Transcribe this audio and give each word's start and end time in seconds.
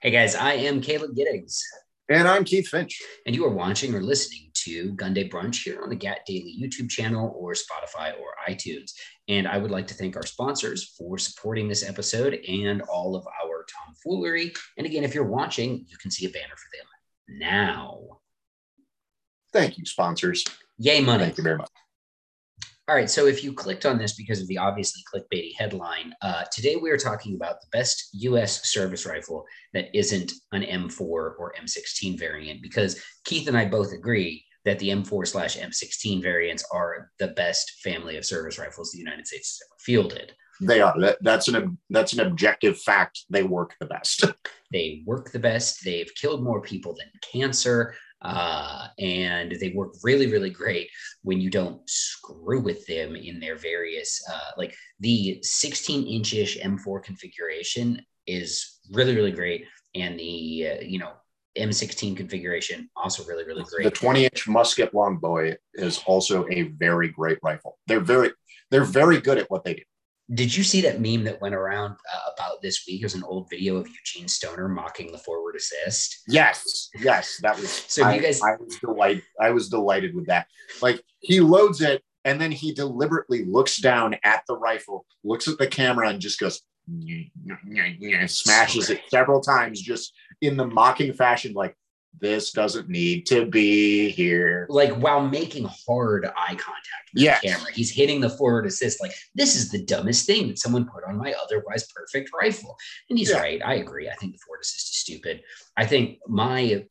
Hey 0.00 0.12
guys, 0.12 0.36
I 0.36 0.52
am 0.52 0.80
Caleb 0.80 1.16
Giddings. 1.16 1.60
And 2.08 2.28
I'm 2.28 2.44
Keith 2.44 2.68
Finch. 2.68 3.02
And 3.26 3.34
you 3.34 3.44
are 3.44 3.52
watching 3.52 3.96
or 3.96 4.00
listening 4.00 4.52
to 4.62 4.92
Gun 4.92 5.12
Day 5.12 5.28
Brunch 5.28 5.64
here 5.64 5.82
on 5.82 5.88
the 5.88 5.96
GAT 5.96 6.20
Daily 6.24 6.56
YouTube 6.56 6.88
channel 6.88 7.34
or 7.36 7.52
Spotify 7.52 8.12
or 8.12 8.36
iTunes. 8.48 8.92
And 9.26 9.48
I 9.48 9.58
would 9.58 9.72
like 9.72 9.88
to 9.88 9.94
thank 9.94 10.14
our 10.14 10.24
sponsors 10.24 10.94
for 10.96 11.18
supporting 11.18 11.66
this 11.66 11.84
episode 11.84 12.38
and 12.46 12.80
all 12.82 13.16
of 13.16 13.26
our 13.26 13.66
tomfoolery. 13.66 14.52
And 14.76 14.86
again, 14.86 15.02
if 15.02 15.16
you're 15.16 15.24
watching, 15.24 15.84
you 15.88 15.96
can 15.96 16.12
see 16.12 16.26
a 16.26 16.30
banner 16.30 16.54
for 16.54 16.68
them 16.78 17.40
now. 17.40 18.20
Thank 19.52 19.78
you, 19.78 19.84
sponsors. 19.84 20.44
Yay, 20.78 21.00
money. 21.00 21.24
Thank 21.24 21.38
you 21.38 21.42
very 21.42 21.58
much. 21.58 21.70
All 22.88 22.94
right. 22.94 23.10
So 23.10 23.26
if 23.26 23.44
you 23.44 23.52
clicked 23.52 23.84
on 23.84 23.98
this 23.98 24.14
because 24.14 24.40
of 24.40 24.48
the 24.48 24.56
obviously 24.56 25.02
clickbaity 25.12 25.52
headline, 25.58 26.14
uh, 26.22 26.44
today 26.50 26.76
we 26.76 26.90
are 26.90 26.96
talking 26.96 27.34
about 27.34 27.60
the 27.60 27.66
best 27.70 28.08
US 28.14 28.70
service 28.70 29.04
rifle 29.04 29.44
that 29.74 29.94
isn't 29.94 30.32
an 30.52 30.62
M4 30.62 30.98
or 31.02 31.52
M16 31.60 32.18
variant, 32.18 32.62
because 32.62 32.98
Keith 33.26 33.46
and 33.46 33.58
I 33.58 33.66
both 33.66 33.92
agree 33.92 34.42
that 34.64 34.78
the 34.78 34.88
M4 34.88 35.26
slash 35.26 35.58
M16 35.58 36.22
variants 36.22 36.64
are 36.72 37.10
the 37.18 37.28
best 37.28 37.72
family 37.84 38.16
of 38.16 38.24
service 38.24 38.58
rifles 38.58 38.90
the 38.90 38.98
United 38.98 39.26
States 39.26 39.58
has 39.60 39.68
ever 39.68 39.78
fielded. 39.80 40.32
They 40.60 40.80
are. 40.80 40.94
That's 41.20 41.48
an 41.48 41.78
that's 41.90 42.14
an 42.14 42.20
objective 42.20 42.80
fact. 42.80 43.26
They 43.28 43.42
work 43.42 43.74
the 43.80 43.86
best. 43.86 44.24
they 44.72 45.02
work 45.06 45.30
the 45.30 45.38
best. 45.38 45.84
They've 45.84 46.10
killed 46.14 46.42
more 46.42 46.62
people 46.62 46.94
than 46.94 47.08
cancer 47.32 47.94
uh, 48.22 48.88
and 48.98 49.52
they 49.60 49.70
work 49.70 49.94
really 50.02 50.30
really 50.30 50.50
great 50.50 50.88
when 51.22 51.40
you 51.40 51.50
don't 51.50 51.80
screw 51.88 52.60
with 52.60 52.84
them 52.86 53.14
in 53.14 53.38
their 53.38 53.56
various 53.56 54.20
uh, 54.32 54.50
like 54.56 54.74
the 55.00 55.38
16 55.42 56.06
inchish 56.06 56.60
m4 56.60 57.02
configuration 57.02 58.00
is 58.26 58.80
really 58.92 59.14
really 59.14 59.32
great. 59.32 59.66
And 59.94 60.18
the 60.18 60.68
uh, 60.72 60.82
you 60.82 60.98
know 60.98 61.12
m16 61.56 62.16
configuration 62.16 62.88
also 62.94 63.24
really 63.24 63.44
really 63.44 63.64
great. 63.64 63.84
the 63.84 63.90
20 63.90 64.24
inch 64.24 64.46
musket 64.46 64.94
longbow 64.94 65.54
is 65.74 66.02
also 66.06 66.46
a 66.50 66.62
very 66.62 67.08
great 67.08 67.38
rifle. 67.42 67.78
They're 67.86 68.00
very 68.00 68.30
they're 68.70 68.84
very 68.84 69.20
good 69.20 69.38
at 69.38 69.50
what 69.50 69.64
they 69.64 69.74
do 69.74 69.82
did 70.34 70.54
you 70.54 70.62
see 70.62 70.82
that 70.82 71.00
meme 71.00 71.24
that 71.24 71.40
went 71.40 71.54
around 71.54 71.92
uh, 71.92 72.30
about 72.36 72.60
this 72.60 72.84
week? 72.86 73.00
It 73.00 73.06
was 73.06 73.14
an 73.14 73.24
old 73.24 73.48
video 73.48 73.76
of 73.76 73.88
Eugene 73.88 74.28
Stoner 74.28 74.68
mocking 74.68 75.10
the 75.10 75.18
forward 75.18 75.56
assist. 75.56 76.22
Yes, 76.28 76.90
yes, 77.00 77.38
that 77.42 77.58
was. 77.58 77.70
So 77.70 78.04
I, 78.04 78.14
you 78.14 78.20
guys, 78.20 78.42
I 78.42 78.56
was 78.60 78.76
delighted. 78.76 79.22
I 79.40 79.50
was 79.50 79.70
delighted 79.70 80.14
with 80.14 80.26
that. 80.26 80.46
Like 80.82 81.02
he 81.20 81.40
loads 81.40 81.80
it, 81.80 82.02
and 82.24 82.38
then 82.38 82.52
he 82.52 82.72
deliberately 82.72 83.46
looks 83.46 83.78
down 83.78 84.16
at 84.22 84.42
the 84.46 84.56
rifle, 84.56 85.06
looks 85.24 85.48
at 85.48 85.56
the 85.56 85.66
camera, 85.66 86.10
and 86.10 86.20
just 86.20 86.38
goes, 86.38 86.60
smashes 88.26 88.90
it 88.90 89.00
several 89.08 89.40
times, 89.40 89.80
just 89.80 90.12
in 90.42 90.58
the 90.58 90.66
mocking 90.66 91.14
fashion, 91.14 91.54
like 91.54 91.74
this 92.20 92.52
doesn't 92.52 92.88
need 92.88 93.26
to 93.26 93.46
be 93.46 94.10
here. 94.10 94.66
Like 94.68 94.92
while 94.94 95.26
making 95.26 95.68
hard 95.86 96.26
eye 96.26 96.54
contact 96.54 97.10
with 97.14 97.22
yes. 97.22 97.40
the 97.40 97.48
camera, 97.48 97.72
he's 97.72 97.90
hitting 97.90 98.20
the 98.20 98.30
forward 98.30 98.66
assist. 98.66 99.00
Like 99.00 99.12
this 99.34 99.56
is 99.56 99.70
the 99.70 99.84
dumbest 99.84 100.26
thing 100.26 100.48
that 100.48 100.58
someone 100.58 100.86
put 100.86 101.04
on 101.04 101.16
my 101.16 101.34
otherwise 101.42 101.86
perfect 101.94 102.30
rifle. 102.38 102.76
And 103.08 103.18
he's 103.18 103.30
yeah. 103.30 103.38
right. 103.38 103.60
I 103.64 103.74
agree. 103.74 104.08
I 104.08 104.14
think 104.14 104.32
the 104.32 104.38
forward 104.38 104.60
assist 104.62 104.90
is 104.90 104.96
stupid. 104.96 105.42
I 105.76 105.86
think 105.86 106.18
my 106.26 106.84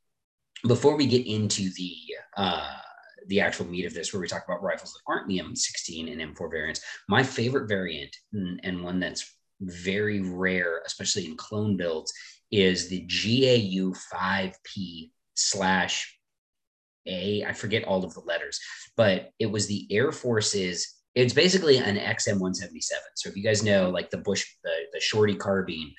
before 0.67 0.95
we 0.95 1.05
get 1.05 1.27
into 1.27 1.69
the 1.73 1.95
uh 2.35 2.73
the 3.27 3.41
actual 3.41 3.65
meat 3.65 3.85
of 3.85 3.93
this, 3.93 4.13
where 4.13 4.21
we 4.21 4.27
talk 4.27 4.45
about 4.47 4.63
rifles 4.63 4.93
that 4.93 5.11
aren't 5.11 5.27
the 5.27 5.39
M16 5.39 6.11
and 6.11 6.33
M4 6.33 6.49
variants, 6.49 6.81
my 7.09 7.23
favorite 7.23 7.67
variant 7.67 8.15
and, 8.31 8.59
and 8.63 8.81
one 8.81 9.01
that's 9.01 9.33
very 9.59 10.21
rare, 10.21 10.81
especially 10.85 11.25
in 11.25 11.35
clone 11.35 11.77
builds, 11.77 12.13
is 12.51 12.89
the 12.89 13.01
GAU 13.01 13.93
5P 14.13 15.11
slash 15.35 16.17
A. 17.05 17.43
I 17.43 17.53
forget 17.53 17.83
all 17.83 18.03
of 18.03 18.13
the 18.13 18.21
letters, 18.21 18.59
but 18.95 19.31
it 19.39 19.47
was 19.47 19.67
the 19.67 19.87
Air 19.91 20.11
Force's. 20.11 20.95
It's 21.15 21.33
basically 21.33 21.77
an 21.77 21.97
XM 21.97 22.39
177. 22.39 23.01
So 23.15 23.29
if 23.29 23.35
you 23.35 23.43
guys 23.43 23.63
know, 23.63 23.89
like 23.89 24.09
the 24.11 24.17
Bush, 24.17 24.45
the, 24.63 24.71
the 24.93 24.99
Shorty 24.99 25.35
carbine, 25.35 25.93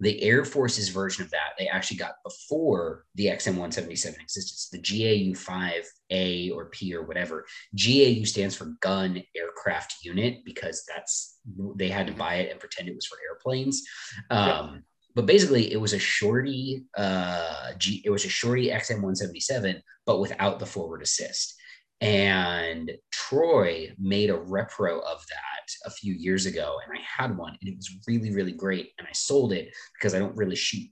the 0.00 0.20
Air 0.22 0.44
Force's 0.44 0.88
version 0.88 1.24
of 1.24 1.30
that, 1.30 1.54
they 1.58 1.68
actually 1.68 1.96
got 1.96 2.16
before 2.24 3.04
the 3.14 3.26
XM 3.26 3.56
177 3.56 4.20
existed. 4.20 4.76
The 4.76 4.82
GAU 4.82 5.32
5A 5.34 6.54
or 6.54 6.66
P 6.66 6.94
or 6.94 7.04
whatever. 7.04 7.44
GAU 7.74 8.24
stands 8.24 8.56
for 8.56 8.74
Gun 8.80 9.22
Aircraft 9.36 9.96
Unit 10.02 10.44
because 10.44 10.84
that's 10.92 11.38
they 11.76 11.88
had 11.88 12.06
to 12.06 12.12
buy 12.12 12.36
it 12.36 12.50
and 12.50 12.60
pretend 12.60 12.88
it 12.88 12.94
was 12.94 13.06
for 13.06 13.18
airplanes. 13.28 13.82
Um, 14.30 14.84
but 15.14 15.26
basically 15.26 15.72
it 15.72 15.80
was 15.80 15.92
a 15.92 15.98
shorty 15.98 16.84
uh 16.96 17.72
G, 17.78 18.02
it 18.04 18.10
was 18.10 18.24
a 18.24 18.28
shorty 18.28 18.68
XM177 18.70 19.80
but 20.06 20.20
without 20.20 20.58
the 20.58 20.66
forward 20.66 21.02
assist. 21.02 21.54
And 22.00 22.90
Troy 23.10 23.92
made 23.98 24.28
a 24.28 24.36
repro 24.36 25.00
of 25.02 25.24
that 25.30 25.66
a 25.86 25.90
few 25.90 26.12
years 26.12 26.46
ago 26.46 26.78
and 26.84 26.96
I 26.96 27.00
had 27.02 27.36
one 27.36 27.56
and 27.60 27.70
it 27.70 27.76
was 27.76 27.90
really 28.06 28.34
really 28.34 28.52
great 28.52 28.90
and 28.98 29.06
I 29.06 29.12
sold 29.12 29.52
it 29.52 29.68
because 29.94 30.14
I 30.14 30.18
don't 30.18 30.36
really 30.36 30.56
shoot 30.56 30.88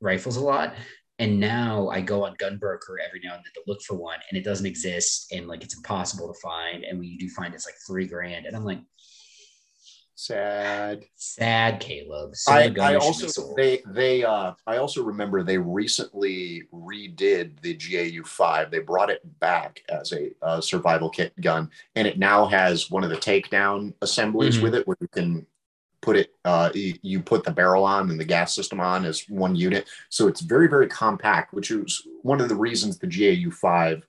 rifles 0.00 0.36
a 0.36 0.40
lot. 0.40 0.74
And 1.18 1.38
now 1.38 1.90
I 1.90 2.00
go 2.00 2.24
on 2.24 2.34
Gunbroker 2.36 2.96
every 3.06 3.20
now 3.22 3.34
and 3.34 3.44
then 3.44 3.52
to 3.54 3.62
look 3.66 3.82
for 3.82 3.94
one 3.94 4.18
and 4.30 4.38
it 4.38 4.44
doesn't 4.44 4.64
exist 4.64 5.30
and 5.32 5.46
like 5.46 5.62
it's 5.62 5.76
impossible 5.76 6.32
to 6.32 6.40
find 6.40 6.82
and 6.82 6.98
when 6.98 7.08
you 7.08 7.18
do 7.18 7.28
find 7.28 7.52
it, 7.52 7.56
it's 7.56 7.66
like 7.66 7.74
3 7.86 8.06
grand. 8.06 8.46
And 8.46 8.56
I'm 8.56 8.64
like 8.64 8.80
Sad. 10.20 11.06
Sad, 11.14 11.80
Caleb. 11.80 12.34
I, 12.46 12.70
I 12.78 12.96
also 12.96 13.54
they 13.56 13.80
they 13.86 14.22
uh 14.22 14.52
I 14.66 14.76
also 14.76 15.02
remember 15.02 15.42
they 15.42 15.56
recently 15.56 16.64
redid 16.74 17.58
the 17.62 17.72
GAU 17.72 18.22
five. 18.26 18.70
They 18.70 18.80
brought 18.80 19.08
it 19.08 19.22
back 19.40 19.82
as 19.88 20.12
a 20.12 20.30
uh, 20.42 20.60
survival 20.60 21.08
kit 21.08 21.32
gun, 21.40 21.70
and 21.96 22.06
it 22.06 22.18
now 22.18 22.44
has 22.44 22.90
one 22.90 23.02
of 23.02 23.08
the 23.08 23.16
takedown 23.16 23.94
assemblies 24.02 24.56
mm-hmm. 24.56 24.64
with 24.64 24.74
it, 24.74 24.86
where 24.86 24.98
you 25.00 25.08
can 25.08 25.46
put 26.02 26.16
it 26.16 26.34
uh 26.44 26.68
you, 26.74 26.98
you 27.00 27.20
put 27.22 27.42
the 27.42 27.50
barrel 27.50 27.84
on 27.84 28.10
and 28.10 28.20
the 28.20 28.24
gas 28.24 28.54
system 28.54 28.78
on 28.78 29.06
as 29.06 29.24
one 29.30 29.56
unit. 29.56 29.88
So 30.10 30.28
it's 30.28 30.42
very 30.42 30.68
very 30.68 30.86
compact, 30.86 31.54
which 31.54 31.70
is 31.70 32.06
one 32.20 32.42
of 32.42 32.50
the 32.50 32.54
reasons 32.54 32.98
the 32.98 33.06
GAU 33.06 33.50
five 33.50 34.06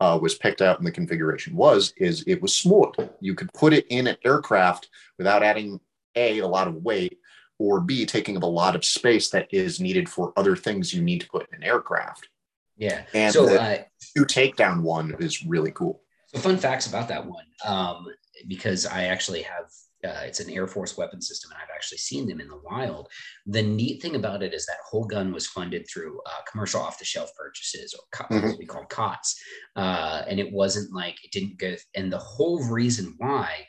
uh, 0.00 0.18
was 0.20 0.34
picked 0.34 0.60
out 0.60 0.78
in 0.78 0.84
the 0.84 0.90
configuration 0.90 1.54
was 1.56 1.92
is 1.96 2.24
it 2.26 2.42
was 2.42 2.56
small. 2.56 2.94
You 3.20 3.34
could 3.34 3.52
put 3.52 3.72
it 3.72 3.86
in 3.88 4.06
an 4.06 4.16
aircraft 4.24 4.88
without 5.18 5.42
adding 5.42 5.80
a 6.16 6.40
a 6.40 6.46
lot 6.46 6.68
of 6.68 6.76
weight, 6.76 7.18
or 7.58 7.80
b 7.80 8.04
taking 8.06 8.36
up 8.36 8.42
a 8.42 8.46
lot 8.46 8.74
of 8.74 8.84
space 8.84 9.30
that 9.30 9.48
is 9.52 9.80
needed 9.80 10.08
for 10.08 10.32
other 10.36 10.56
things 10.56 10.92
you 10.92 11.02
need 11.02 11.20
to 11.20 11.28
put 11.28 11.48
in 11.48 11.56
an 11.56 11.62
aircraft. 11.62 12.28
Yeah, 12.76 13.04
and 13.14 13.32
so 13.32 13.46
the 13.46 13.60
uh, 13.60 13.82
new 14.16 14.24
takedown 14.24 14.82
one 14.82 15.14
is 15.20 15.44
really 15.46 15.70
cool. 15.70 16.02
So 16.26 16.40
fun 16.40 16.56
facts 16.56 16.86
about 16.86 17.08
that 17.08 17.24
one, 17.24 17.44
um, 17.64 18.06
because 18.46 18.86
I 18.86 19.04
actually 19.04 19.42
have 19.42 19.66
uh, 20.04 20.20
it's 20.24 20.40
an 20.40 20.50
Air 20.50 20.66
Force 20.66 20.96
weapon 20.96 21.20
system, 21.20 21.50
and 21.50 21.60
I've 21.62 21.74
actually 21.74 21.98
seen 21.98 22.28
them 22.28 22.40
in 22.40 22.48
the 22.48 22.60
wild. 22.62 23.08
The 23.46 23.62
neat 23.62 24.02
thing 24.02 24.16
about 24.16 24.42
it 24.42 24.52
is 24.52 24.66
that 24.66 24.76
whole 24.88 25.06
gun 25.06 25.32
was 25.32 25.46
funded 25.46 25.86
through 25.88 26.20
uh, 26.26 26.42
commercial 26.50 26.80
off-the-shelf 26.80 27.30
purchases, 27.38 27.94
or 27.94 28.26
mm-hmm. 28.26 28.48
what 28.48 28.58
we 28.58 28.66
call 28.66 28.84
COTS, 28.84 29.40
uh, 29.76 30.22
and 30.28 30.38
it 30.38 30.52
wasn't 30.52 30.92
like 30.92 31.16
it 31.24 31.32
didn't 31.32 31.58
go. 31.58 31.74
And 31.94 32.12
the 32.12 32.18
whole 32.18 32.62
reason 32.68 33.14
why 33.16 33.66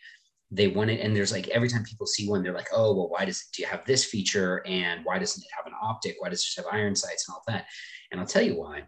they 0.51 0.67
wanted, 0.67 0.99
and 0.99 1.15
there's 1.15 1.31
like 1.31 1.47
every 1.49 1.69
time 1.69 1.83
people 1.83 2.05
see 2.05 2.27
one, 2.27 2.43
they're 2.43 2.53
like, 2.53 2.69
"Oh, 2.73 2.93
well, 2.95 3.09
why 3.09 3.25
does 3.25 3.37
it, 3.37 3.55
do 3.55 3.61
you 3.61 3.69
have 3.69 3.85
this 3.85 4.03
feature, 4.03 4.61
and 4.65 5.05
why 5.05 5.19
doesn't 5.19 5.43
it 5.43 5.49
have 5.55 5.67
an 5.67 5.77
optic? 5.81 6.15
Why 6.19 6.29
does 6.29 6.41
it 6.41 6.61
have 6.61 6.71
iron 6.71 6.95
sights 6.95 7.27
and 7.27 7.35
all 7.35 7.43
that?" 7.47 7.65
And 8.11 8.19
I'll 8.19 8.27
tell 8.27 8.43
you 8.43 8.59
why 8.59 8.83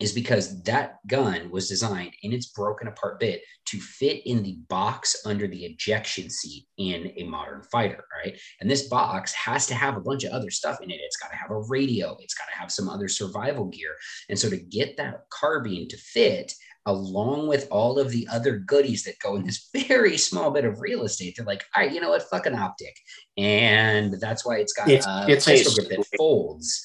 is 0.00 0.12
because 0.12 0.62
that 0.62 0.98
gun 1.06 1.50
was 1.50 1.68
designed 1.68 2.12
in 2.22 2.32
its 2.32 2.46
broken 2.46 2.88
apart 2.88 3.18
bit 3.18 3.42
to 3.66 3.78
fit 3.78 4.22
in 4.26 4.42
the 4.42 4.58
box 4.68 5.16
under 5.26 5.46
the 5.46 5.64
ejection 5.64 6.30
seat 6.30 6.66
in 6.78 7.12
a 7.16 7.24
modern 7.24 7.62
fighter, 7.70 8.04
right? 8.24 8.38
And 8.60 8.70
this 8.70 8.88
box 8.88 9.32
has 9.34 9.66
to 9.66 9.74
have 9.74 9.96
a 9.96 10.00
bunch 10.00 10.24
of 10.24 10.32
other 10.32 10.50
stuff 10.50 10.80
in 10.80 10.90
it. 10.90 11.00
It's 11.02 11.16
got 11.16 11.30
to 11.30 11.36
have 11.36 11.50
a 11.50 11.60
radio, 11.68 12.16
it's 12.20 12.34
got 12.34 12.48
to 12.52 12.58
have 12.58 12.70
some 12.70 12.88
other 12.88 13.08
survival 13.08 13.66
gear. 13.66 13.94
And 14.28 14.38
so 14.38 14.48
to 14.48 14.56
get 14.56 14.96
that 14.96 15.22
carbine 15.30 15.88
to 15.88 15.96
fit, 15.96 16.52
along 16.86 17.48
with 17.48 17.68
all 17.70 17.98
of 17.98 18.10
the 18.10 18.26
other 18.32 18.58
goodies 18.58 19.04
that 19.04 19.18
go 19.18 19.36
in 19.36 19.44
this 19.44 19.68
very 19.88 20.16
small 20.16 20.50
bit 20.50 20.64
of 20.64 20.80
real 20.80 21.02
estate, 21.02 21.34
they're 21.36 21.46
like, 21.46 21.64
all 21.76 21.82
right, 21.82 21.92
you 21.92 22.00
know 22.00 22.10
what, 22.10 22.22
fucking 22.30 22.54
optic. 22.54 22.96
And 23.36 24.14
that's 24.20 24.46
why 24.46 24.56
it's 24.56 24.72
got 24.72 24.88
it's, 24.88 25.06
uh, 25.06 25.26
it's 25.28 25.46
a, 25.48 25.52
that 25.52 26.06
folds. 26.16 26.84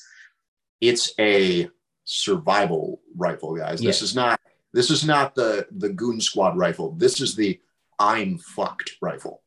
It's 0.81 1.13
a 1.17 1.69
survival 2.05 3.01
rifle, 3.15 3.55
guys. 3.55 3.79
This 3.79 4.01
is 4.01 4.15
not 4.15 4.39
this 4.73 4.89
is 4.89 5.05
not 5.05 5.35
the 5.35 5.67
the 5.71 5.89
goon 5.89 6.19
squad 6.19 6.57
rifle. 6.57 6.93
This 6.93 7.21
is 7.21 7.35
the 7.35 7.59
I'm 7.99 8.37
fucked 8.39 8.97
rifle. 9.01 9.43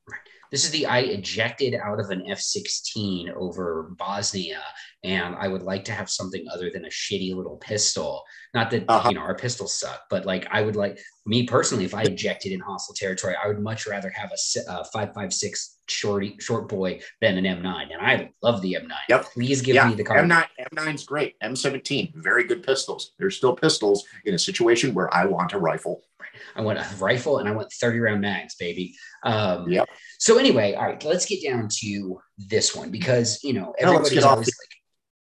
This 0.50 0.64
is 0.64 0.70
the 0.70 0.86
I 0.86 1.00
ejected 1.00 1.74
out 1.74 1.98
of 1.98 2.10
an 2.10 2.30
F 2.30 2.38
16 2.38 3.30
over 3.30 3.94
Bosnia, 3.98 4.62
and 5.02 5.34
I 5.36 5.48
would 5.48 5.62
like 5.62 5.84
to 5.86 5.92
have 5.92 6.08
something 6.08 6.44
other 6.52 6.70
than 6.70 6.84
a 6.84 6.88
shitty 6.88 7.34
little 7.34 7.56
pistol. 7.56 8.22
Not 8.54 8.70
that, 8.70 8.84
uh-huh. 8.88 9.08
you 9.08 9.16
know, 9.16 9.22
our 9.22 9.34
pistols 9.34 9.78
suck, 9.78 10.02
but 10.08 10.24
like 10.24 10.46
I 10.50 10.62
would 10.62 10.76
like 10.76 10.98
me 11.26 11.44
personally, 11.44 11.84
if 11.84 11.94
I 11.94 12.02
ejected 12.02 12.52
in 12.52 12.60
hostile 12.60 12.94
territory, 12.94 13.34
I 13.42 13.48
would 13.48 13.60
much 13.60 13.86
rather 13.86 14.10
have 14.10 14.30
a 14.30 14.70
uh, 14.70 14.84
five 14.92 15.12
five 15.12 15.32
six 15.32 15.78
shorty 15.88 16.36
short 16.38 16.68
boy 16.68 17.00
than 17.20 17.36
an 17.36 17.44
M9, 17.44 17.92
and 17.92 18.00
I 18.00 18.30
love 18.42 18.62
the 18.62 18.74
M9. 18.80 18.92
Yep. 19.08 19.24
Please 19.34 19.60
give 19.60 19.74
yeah. 19.74 19.88
me 19.88 19.94
the 19.94 20.04
car. 20.04 20.18
M9 20.18 20.46
M9's 20.72 21.04
great. 21.04 21.34
M17, 21.42 22.14
very 22.16 22.44
good 22.44 22.62
pistols. 22.62 23.12
They're 23.18 23.30
still 23.30 23.54
pistols 23.54 24.04
in 24.24 24.34
a 24.34 24.38
situation 24.38 24.94
where 24.94 25.12
I 25.12 25.26
want 25.26 25.52
a 25.52 25.58
rifle. 25.58 26.02
I 26.54 26.60
want 26.60 26.78
a 26.78 26.86
rifle 26.98 27.38
and 27.38 27.48
I 27.48 27.52
want 27.52 27.72
30 27.72 27.98
round 27.98 28.20
mags, 28.20 28.54
baby. 28.54 28.94
Um, 29.24 29.70
yep. 29.70 29.88
So 30.18 30.38
anyway, 30.38 30.74
all 30.74 30.86
right, 30.86 31.04
let's 31.04 31.26
get 31.26 31.42
down 31.42 31.68
to 31.80 32.20
this 32.38 32.74
one 32.74 32.90
because 32.90 33.42
you 33.42 33.52
know 33.52 33.74
everybody's 33.78 34.24
always 34.24 34.46
like, 34.46 34.76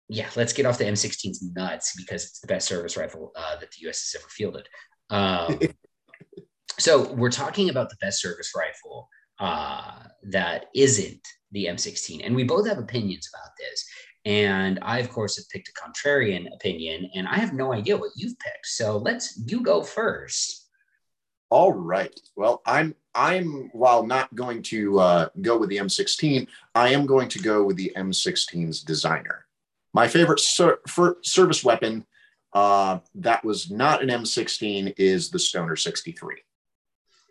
yeah, 0.09 0.29
let's 0.37 0.53
get 0.53 0.65
off 0.65 0.79
the 0.79 0.85
M16's 0.85 1.43
nuts 1.55 1.95
because 1.97 2.25
it's 2.25 2.41
the 2.41 2.47
best 2.47 2.69
service 2.69 2.97
rifle 2.97 3.33
uh, 3.37 3.57
that 3.57 3.71
the 3.73 3.83
U.S. 3.83 4.13
has 4.13 4.21
ever 4.21 4.29
fielded. 4.29 4.69
Um, 5.11 5.59
so 6.79 7.13
we're 7.13 7.31
talking 7.31 7.71
about 7.71 7.91
the 7.91 7.97
best 8.01 8.21
service 8.21 8.53
rifle 8.57 9.09
uh, 9.41 10.05
that 10.31 10.67
isn't 10.75 11.27
the 11.53 11.67
M16, 11.67 12.25
and 12.25 12.35
we 12.35 12.45
both 12.45 12.67
have 12.67 12.79
opinions 12.79 13.29
about 13.33 13.51
this. 13.59 13.85
And 14.25 14.79
I, 14.83 14.99
of 14.99 15.11
course, 15.11 15.37
have 15.37 15.49
picked 15.49 15.71
a 15.71 15.73
contrarian 15.73 16.53
opinion, 16.55 17.11
and 17.15 17.27
I 17.27 17.37
have 17.37 17.55
no 17.55 17.73
idea 17.73 17.97
what 17.97 18.11
you've 18.17 18.39
picked. 18.39 18.67
So 18.67 18.99
let's 18.99 19.41
you 19.47 19.63
go 19.63 19.83
first. 19.83 20.67
All 21.51 21.73
right. 21.73 22.19
Well, 22.37 22.61
I'm 22.67 22.95
I'm 23.15 23.71
while 23.73 24.07
not 24.07 24.35
going 24.35 24.63
to 24.65 25.01
uh, 25.01 25.29
go 25.41 25.57
with 25.57 25.71
the 25.71 25.79
M16, 25.79 26.47
I 26.75 26.91
am 26.91 27.07
going 27.07 27.29
to 27.31 27.39
go 27.39 27.65
with 27.65 27.77
the 27.77 27.93
M16's 27.97 28.83
designer. 28.83 29.47
My 29.95 30.07
favorite 30.07 30.41
ser- 30.41 30.81
service 31.23 31.65
weapon 31.65 32.07
uh, 32.53 32.99
that 33.15 33.45
was 33.45 33.71
not 33.71 34.03
an 34.03 34.09
M16 34.09 34.95
is 34.97 35.31
the 35.31 35.39
Stoner 35.39 35.77
63. 35.77 36.37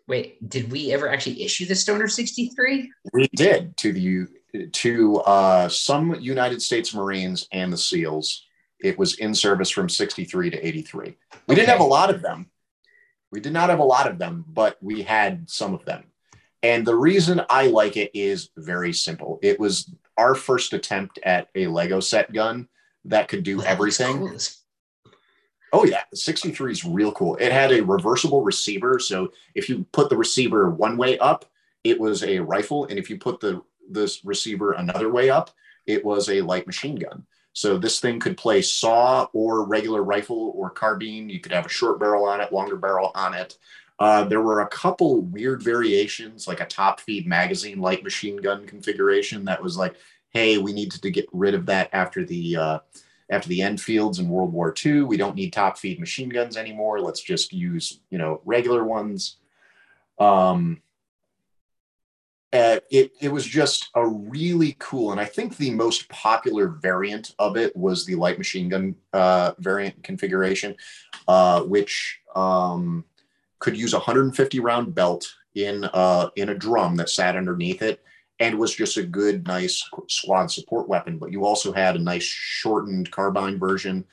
Wait, 0.08 0.48
did 0.48 0.72
we 0.72 0.90
ever 0.92 1.08
actually 1.08 1.42
issue 1.42 1.66
the 1.66 1.74
Stoner 1.74 2.08
63? 2.08 2.90
We 3.12 3.28
did 3.36 3.76
to 3.76 3.92
the 3.92 4.26
to 4.72 5.16
uh, 5.18 5.68
some 5.68 6.14
United 6.14 6.62
States 6.62 6.94
Marines 6.94 7.46
and 7.52 7.70
the 7.70 7.76
SEALs. 7.76 8.46
It 8.80 8.98
was 8.98 9.14
in 9.18 9.34
service 9.34 9.68
from 9.68 9.88
63 9.88 10.50
to 10.50 10.66
83. 10.66 11.04
We 11.04 11.12
okay. 11.12 11.54
didn't 11.54 11.68
have 11.68 11.80
a 11.80 11.84
lot 11.84 12.08
of 12.08 12.22
them. 12.22 12.50
We 13.30 13.40
did 13.40 13.52
not 13.52 13.68
have 13.68 13.80
a 13.80 13.84
lot 13.84 14.10
of 14.10 14.18
them, 14.18 14.46
but 14.48 14.78
we 14.80 15.02
had 15.02 15.50
some 15.50 15.74
of 15.74 15.84
them. 15.84 16.04
And 16.62 16.86
the 16.86 16.96
reason 16.96 17.42
I 17.50 17.66
like 17.66 17.98
it 17.98 18.10
is 18.14 18.48
very 18.56 18.94
simple. 18.94 19.38
It 19.42 19.60
was 19.60 19.94
our 20.16 20.34
first 20.34 20.72
attempt 20.72 21.18
at 21.22 21.48
a 21.54 21.66
Lego 21.66 22.00
set 22.00 22.32
gun 22.32 22.68
that 23.04 23.28
could 23.28 23.42
do 23.42 23.62
everything. 23.62 24.38
Oh 25.72 25.84
yeah, 25.84 26.02
the 26.10 26.16
63 26.16 26.72
is 26.72 26.84
real 26.84 27.12
cool. 27.12 27.36
It 27.36 27.52
had 27.52 27.72
a 27.72 27.82
reversible 27.82 28.42
receiver, 28.42 28.98
so 28.98 29.32
if 29.54 29.68
you 29.68 29.84
put 29.92 30.08
the 30.08 30.16
receiver 30.16 30.70
one 30.70 30.96
way 30.96 31.18
up, 31.18 31.44
it 31.84 32.00
was 32.00 32.22
a 32.22 32.38
rifle, 32.38 32.86
and 32.86 32.98
if 32.98 33.10
you 33.10 33.18
put 33.18 33.40
the 33.40 33.62
this 33.90 34.24
receiver 34.24 34.72
another 34.72 35.10
way 35.10 35.30
up, 35.30 35.50
it 35.86 36.04
was 36.04 36.28
a 36.28 36.42
light 36.42 36.66
machine 36.66 36.96
gun. 36.96 37.26
So 37.52 37.78
this 37.78 37.98
thing 38.00 38.20
could 38.20 38.36
play 38.36 38.62
saw 38.62 39.26
or 39.32 39.66
regular 39.66 40.02
rifle 40.02 40.52
or 40.54 40.70
carbine. 40.70 41.28
You 41.28 41.40
could 41.40 41.52
have 41.52 41.66
a 41.66 41.70
short 41.70 41.98
barrel 41.98 42.24
on 42.24 42.40
it, 42.40 42.52
longer 42.52 42.76
barrel 42.76 43.10
on 43.14 43.34
it. 43.34 43.58
Uh, 43.98 44.24
there 44.24 44.42
were 44.42 44.60
a 44.60 44.68
couple 44.68 45.22
weird 45.22 45.60
variations, 45.62 46.46
like 46.46 46.60
a 46.60 46.66
top 46.66 47.00
feed 47.00 47.26
magazine 47.26 47.80
light 47.80 48.04
machine 48.04 48.36
gun 48.36 48.64
configuration 48.64 49.44
that 49.46 49.62
was 49.62 49.76
like, 49.76 49.96
hey, 50.30 50.58
we 50.58 50.72
needed 50.72 51.02
to 51.02 51.10
get 51.10 51.26
rid 51.32 51.54
of 51.54 51.66
that 51.66 51.88
after 51.92 52.24
the 52.24 52.56
uh, 52.56 52.78
after 53.30 53.48
the 53.48 53.62
Enfields 53.62 54.18
in 54.18 54.28
World 54.28 54.52
War 54.52 54.74
II. 54.84 55.02
We 55.02 55.16
don't 55.16 55.34
need 55.34 55.52
top 55.52 55.78
feed 55.78 56.00
machine 56.00 56.28
guns 56.28 56.56
anymore. 56.56 57.00
Let's 57.00 57.22
just 57.22 57.52
use 57.52 58.00
you 58.10 58.18
know 58.18 58.40
regular 58.44 58.84
ones. 58.84 59.36
Um, 60.18 60.82
uh, 62.50 62.78
it, 62.90 63.12
it 63.20 63.30
was 63.30 63.44
just 63.44 63.90
a 63.94 64.06
really 64.06 64.74
cool, 64.78 65.12
and 65.12 65.20
I 65.20 65.26
think 65.26 65.56
the 65.56 65.70
most 65.70 66.08
popular 66.08 66.68
variant 66.68 67.34
of 67.38 67.58
it 67.58 67.76
was 67.76 68.06
the 68.06 68.14
light 68.14 68.38
machine 68.38 68.70
gun 68.70 68.94
uh, 69.12 69.52
variant 69.58 70.02
configuration, 70.02 70.74
uh, 71.26 71.60
which 71.62 72.20
um, 72.34 73.04
could 73.58 73.76
use 73.76 73.92
a 73.92 73.98
150 73.98 74.60
round 74.60 74.94
belt 74.94 75.30
in 75.54 75.84
uh, 75.84 76.30
in 76.36 76.48
a 76.48 76.54
drum 76.54 76.96
that 76.96 77.10
sat 77.10 77.36
underneath 77.36 77.82
it, 77.82 78.02
and 78.40 78.58
was 78.58 78.74
just 78.74 78.96
a 78.96 79.02
good, 79.02 79.46
nice 79.46 79.82
squad 80.08 80.50
support 80.50 80.88
weapon. 80.88 81.18
But 81.18 81.32
you 81.32 81.44
also 81.44 81.72
had 81.72 81.96
a 81.96 82.00
nice 82.00 82.24
shortened 82.24 83.10
carbine 83.10 83.58
version, 83.58 84.04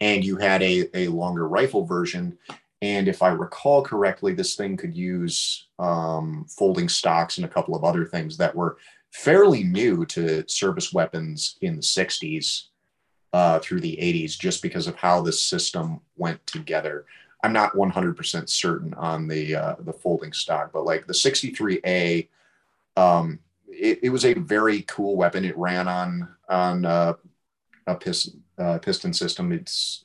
and 0.00 0.24
you 0.24 0.36
had 0.36 0.62
a, 0.62 0.88
a 0.96 1.08
longer 1.08 1.48
rifle 1.48 1.84
version. 1.84 2.38
And 2.80 3.06
if 3.06 3.22
I 3.22 3.28
recall 3.28 3.82
correctly, 3.82 4.34
this 4.34 4.56
thing 4.56 4.76
could 4.76 4.94
use 4.94 5.68
um, 5.78 6.46
folding 6.48 6.88
stocks 6.88 7.36
and 7.36 7.44
a 7.44 7.48
couple 7.48 7.76
of 7.76 7.84
other 7.84 8.04
things 8.04 8.36
that 8.38 8.54
were 8.54 8.76
fairly 9.12 9.62
new 9.62 10.04
to 10.06 10.48
service 10.48 10.92
weapons 10.92 11.58
in 11.60 11.76
the 11.76 11.82
60s 11.82 12.64
uh, 13.32 13.58
through 13.60 13.80
the 13.80 13.96
80s, 13.96 14.38
just 14.38 14.62
because 14.62 14.86
of 14.86 14.96
how 14.96 15.20
the 15.20 15.32
system 15.32 16.00
went 16.16 16.44
together. 16.46 17.06
I'm 17.44 17.52
not 17.52 17.74
100% 17.74 18.48
certain 18.48 18.94
on 18.94 19.26
the 19.26 19.56
uh, 19.56 19.76
the 19.80 19.92
folding 19.92 20.32
stock, 20.32 20.70
but 20.72 20.84
like 20.84 21.06
the 21.06 21.12
63A, 21.12 22.28
um, 22.96 23.40
it, 23.72 24.00
it, 24.04 24.10
was 24.10 24.24
a 24.24 24.34
very 24.34 24.82
cool 24.82 25.16
weapon. 25.16 25.44
It 25.44 25.56
ran 25.56 25.88
on 25.88 26.28
on 26.48 26.84
uh, 26.84 27.14
a 27.86 27.94
piston 27.94 28.42
uh, 28.58 28.78
piston 28.78 29.12
system. 29.12 29.52
It's 29.52 30.04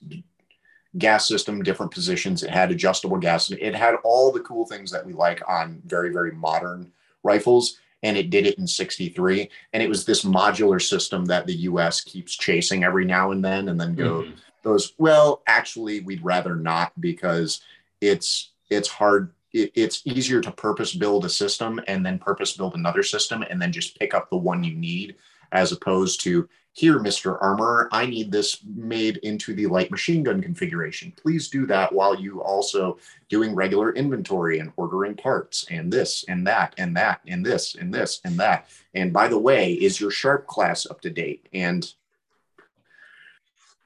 gas 0.97 1.27
system, 1.27 1.63
different 1.63 1.91
positions. 1.91 2.43
It 2.43 2.49
had 2.49 2.71
adjustable 2.71 3.17
gas. 3.17 3.51
It 3.51 3.75
had 3.75 3.95
all 4.03 4.31
the 4.31 4.39
cool 4.41 4.65
things 4.65 4.91
that 4.91 5.05
we 5.05 5.13
like 5.13 5.41
on 5.47 5.81
very, 5.85 6.11
very 6.11 6.31
modern 6.31 6.91
rifles. 7.23 7.77
And 8.03 8.15
it 8.15 8.29
did 8.29 8.45
it 8.45 8.57
in 8.57 8.67
63. 8.67 9.49
And 9.73 9.83
it 9.83 9.89
was 9.89 10.05
this 10.05 10.23
modular 10.23 10.81
system 10.81 11.25
that 11.25 11.45
the 11.45 11.55
US 11.55 12.01
keeps 12.01 12.35
chasing 12.35 12.83
every 12.83 13.05
now 13.05 13.31
and 13.31 13.43
then 13.43 13.69
and 13.69 13.79
then 13.79 13.95
go, 13.95 14.21
mm-hmm. 14.21 14.33
goes, 14.63 14.93
well, 14.97 15.41
actually, 15.47 16.01
we'd 16.01 16.23
rather 16.23 16.55
not 16.55 16.99
because 16.99 17.61
it's 18.01 18.51
it's 18.69 18.89
hard. 18.89 19.33
It, 19.53 19.71
it's 19.75 20.01
easier 20.05 20.41
to 20.41 20.51
purpose 20.51 20.93
build 20.93 21.25
a 21.25 21.29
system 21.29 21.79
and 21.87 22.05
then 22.05 22.19
purpose 22.19 22.55
build 22.55 22.75
another 22.75 23.03
system 23.03 23.43
and 23.49 23.61
then 23.61 23.71
just 23.71 23.99
pick 23.99 24.13
up 24.13 24.29
the 24.29 24.37
one 24.37 24.63
you 24.63 24.75
need 24.75 25.15
as 25.51 25.71
opposed 25.71 26.21
to 26.21 26.47
here, 26.77 26.99
Mr. 26.99 27.41
Armorer, 27.41 27.89
I 27.91 28.05
need 28.05 28.31
this 28.31 28.63
made 28.63 29.17
into 29.17 29.55
the 29.55 29.65
light 29.65 29.89
machine 29.89 30.21
gun 30.21 30.43
configuration. 30.43 31.11
Please 31.19 31.49
do 31.49 31.65
that 31.65 31.91
while 31.91 32.13
you 32.13 32.39
also 32.43 32.99
doing 33.29 33.55
regular 33.55 33.93
inventory 33.93 34.59
and 34.59 34.71
ordering 34.75 35.15
parts 35.15 35.65
and 35.71 35.91
this 35.91 36.23
and 36.27 36.45
that 36.45 36.75
and 36.77 36.95
that 36.95 37.21
and 37.25 37.43
this 37.43 37.73
and 37.73 37.91
this 37.91 38.21
and 38.25 38.39
that. 38.39 38.69
And 38.93 39.11
by 39.11 39.27
the 39.27 39.39
way, 39.39 39.73
is 39.73 39.99
your 39.99 40.11
sharp 40.11 40.45
class 40.45 40.85
up 40.85 41.01
to 41.01 41.09
date? 41.09 41.49
And 41.51 41.91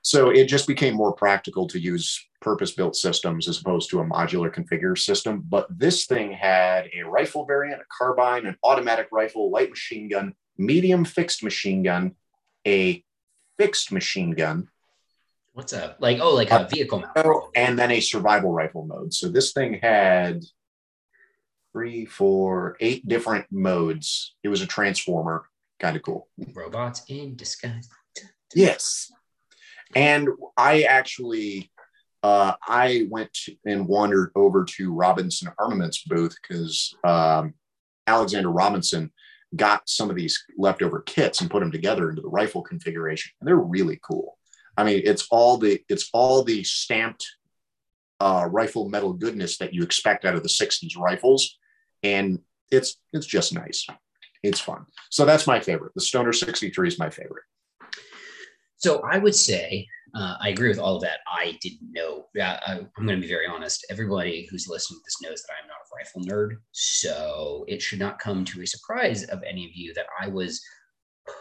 so 0.01 0.29
it 0.29 0.45
just 0.45 0.67
became 0.67 0.95
more 0.95 1.13
practical 1.13 1.67
to 1.67 1.79
use 1.79 2.27
purpose 2.41 2.71
built 2.71 2.95
systems 2.95 3.47
as 3.47 3.59
opposed 3.59 3.89
to 3.89 3.99
a 3.99 4.05
modular 4.05 4.51
configure 4.51 4.97
system. 4.97 5.43
But 5.47 5.67
this 5.69 6.05
thing 6.05 6.31
had 6.31 6.89
a 6.97 7.03
rifle 7.03 7.45
variant, 7.45 7.81
a 7.81 7.85
carbine, 7.95 8.47
an 8.47 8.57
automatic 8.63 9.09
rifle, 9.11 9.51
light 9.51 9.69
machine 9.69 10.09
gun, 10.09 10.33
medium 10.57 11.05
fixed 11.05 11.43
machine 11.43 11.83
gun, 11.83 12.15
a 12.67 13.03
fixed 13.57 13.91
machine 13.91 14.31
gun. 14.31 14.67
What's 15.53 15.73
a 15.73 15.95
like? 15.99 16.19
Oh, 16.19 16.33
like 16.33 16.49
a 16.49 16.61
uh, 16.61 16.67
vehicle 16.67 16.99
mount. 16.99 17.11
Oh, 17.17 17.49
and 17.55 17.77
then 17.77 17.91
a 17.91 17.99
survival 17.99 18.51
rifle 18.51 18.85
mode. 18.85 19.13
So 19.13 19.27
this 19.27 19.51
thing 19.51 19.79
had 19.81 20.43
three, 21.73 22.05
four, 22.05 22.77
eight 22.79 23.07
different 23.07 23.45
modes. 23.51 24.35
It 24.43 24.47
was 24.47 24.61
a 24.61 24.67
transformer. 24.67 25.45
Kind 25.79 25.95
of 25.95 26.03
cool. 26.03 26.27
Robots 26.53 27.03
in 27.09 27.35
disguise. 27.35 27.89
Yes. 28.55 29.11
And 29.95 30.29
I 30.57 30.83
actually 30.83 31.71
uh, 32.23 32.53
I 32.67 33.07
went 33.09 33.35
and 33.65 33.87
wandered 33.87 34.31
over 34.35 34.63
to 34.63 34.93
Robinson 34.93 35.51
Armaments 35.57 36.03
booth 36.03 36.35
because 36.41 36.93
um, 37.03 37.55
Alexander 38.05 38.49
Robinson 38.49 39.11
got 39.55 39.89
some 39.89 40.09
of 40.09 40.15
these 40.15 40.41
leftover 40.57 41.01
kits 41.01 41.41
and 41.41 41.49
put 41.49 41.61
them 41.61 41.71
together 41.71 42.09
into 42.09 42.21
the 42.21 42.29
rifle 42.29 42.61
configuration 42.61 43.31
and 43.39 43.47
they're 43.47 43.57
really 43.57 43.99
cool. 44.07 44.37
I 44.77 44.83
mean 44.83 45.01
it's 45.03 45.27
all 45.31 45.57
the 45.57 45.83
it's 45.89 46.09
all 46.13 46.43
the 46.43 46.63
stamped 46.63 47.27
uh, 48.19 48.47
rifle 48.49 48.87
metal 48.87 49.13
goodness 49.13 49.57
that 49.57 49.73
you 49.73 49.83
expect 49.83 50.23
out 50.25 50.35
of 50.35 50.43
the 50.43 50.49
60s 50.49 50.97
rifles 50.97 51.57
and 52.03 52.39
it's 52.71 52.97
it's 53.11 53.25
just 53.25 53.53
nice. 53.53 53.85
It's 54.43 54.59
fun. 54.59 54.85
So 55.09 55.25
that's 55.25 55.47
my 55.47 55.59
favorite. 55.59 55.91
The 55.95 56.01
stoner 56.01 56.33
63 56.33 56.87
is 56.87 56.99
my 56.99 57.09
favorite 57.09 57.43
so 58.81 58.99
i 59.11 59.17
would 59.17 59.35
say 59.35 59.87
uh, 60.13 60.35
I 60.41 60.49
agree 60.49 60.67
with 60.67 60.79
all 60.79 60.97
of 60.97 61.01
that. 61.03 61.19
I 61.27 61.57
didn't 61.61 61.93
know. 61.93 62.25
Yeah, 62.35 62.59
I, 62.65 62.79
am 62.79 62.89
going 62.97 63.15
to 63.15 63.21
be 63.21 63.27
very 63.27 63.47
honest. 63.47 63.85
Everybody 63.89 64.47
who's 64.49 64.67
listening 64.67 64.99
to 64.99 65.03
this 65.05 65.21
knows 65.21 65.41
that 65.43 65.53
I'm 65.53 65.67
not 65.67 65.77
a 65.77 65.95
rifle 65.95 66.21
nerd, 66.29 66.57
so 66.71 67.63
it 67.67 67.81
should 67.81 67.99
not 67.99 68.19
come 68.19 68.43
to 68.45 68.61
a 68.61 68.67
surprise 68.67 69.23
of 69.25 69.41
any 69.43 69.65
of 69.65 69.71
you 69.73 69.93
that 69.93 70.07
I 70.19 70.27
was 70.27 70.61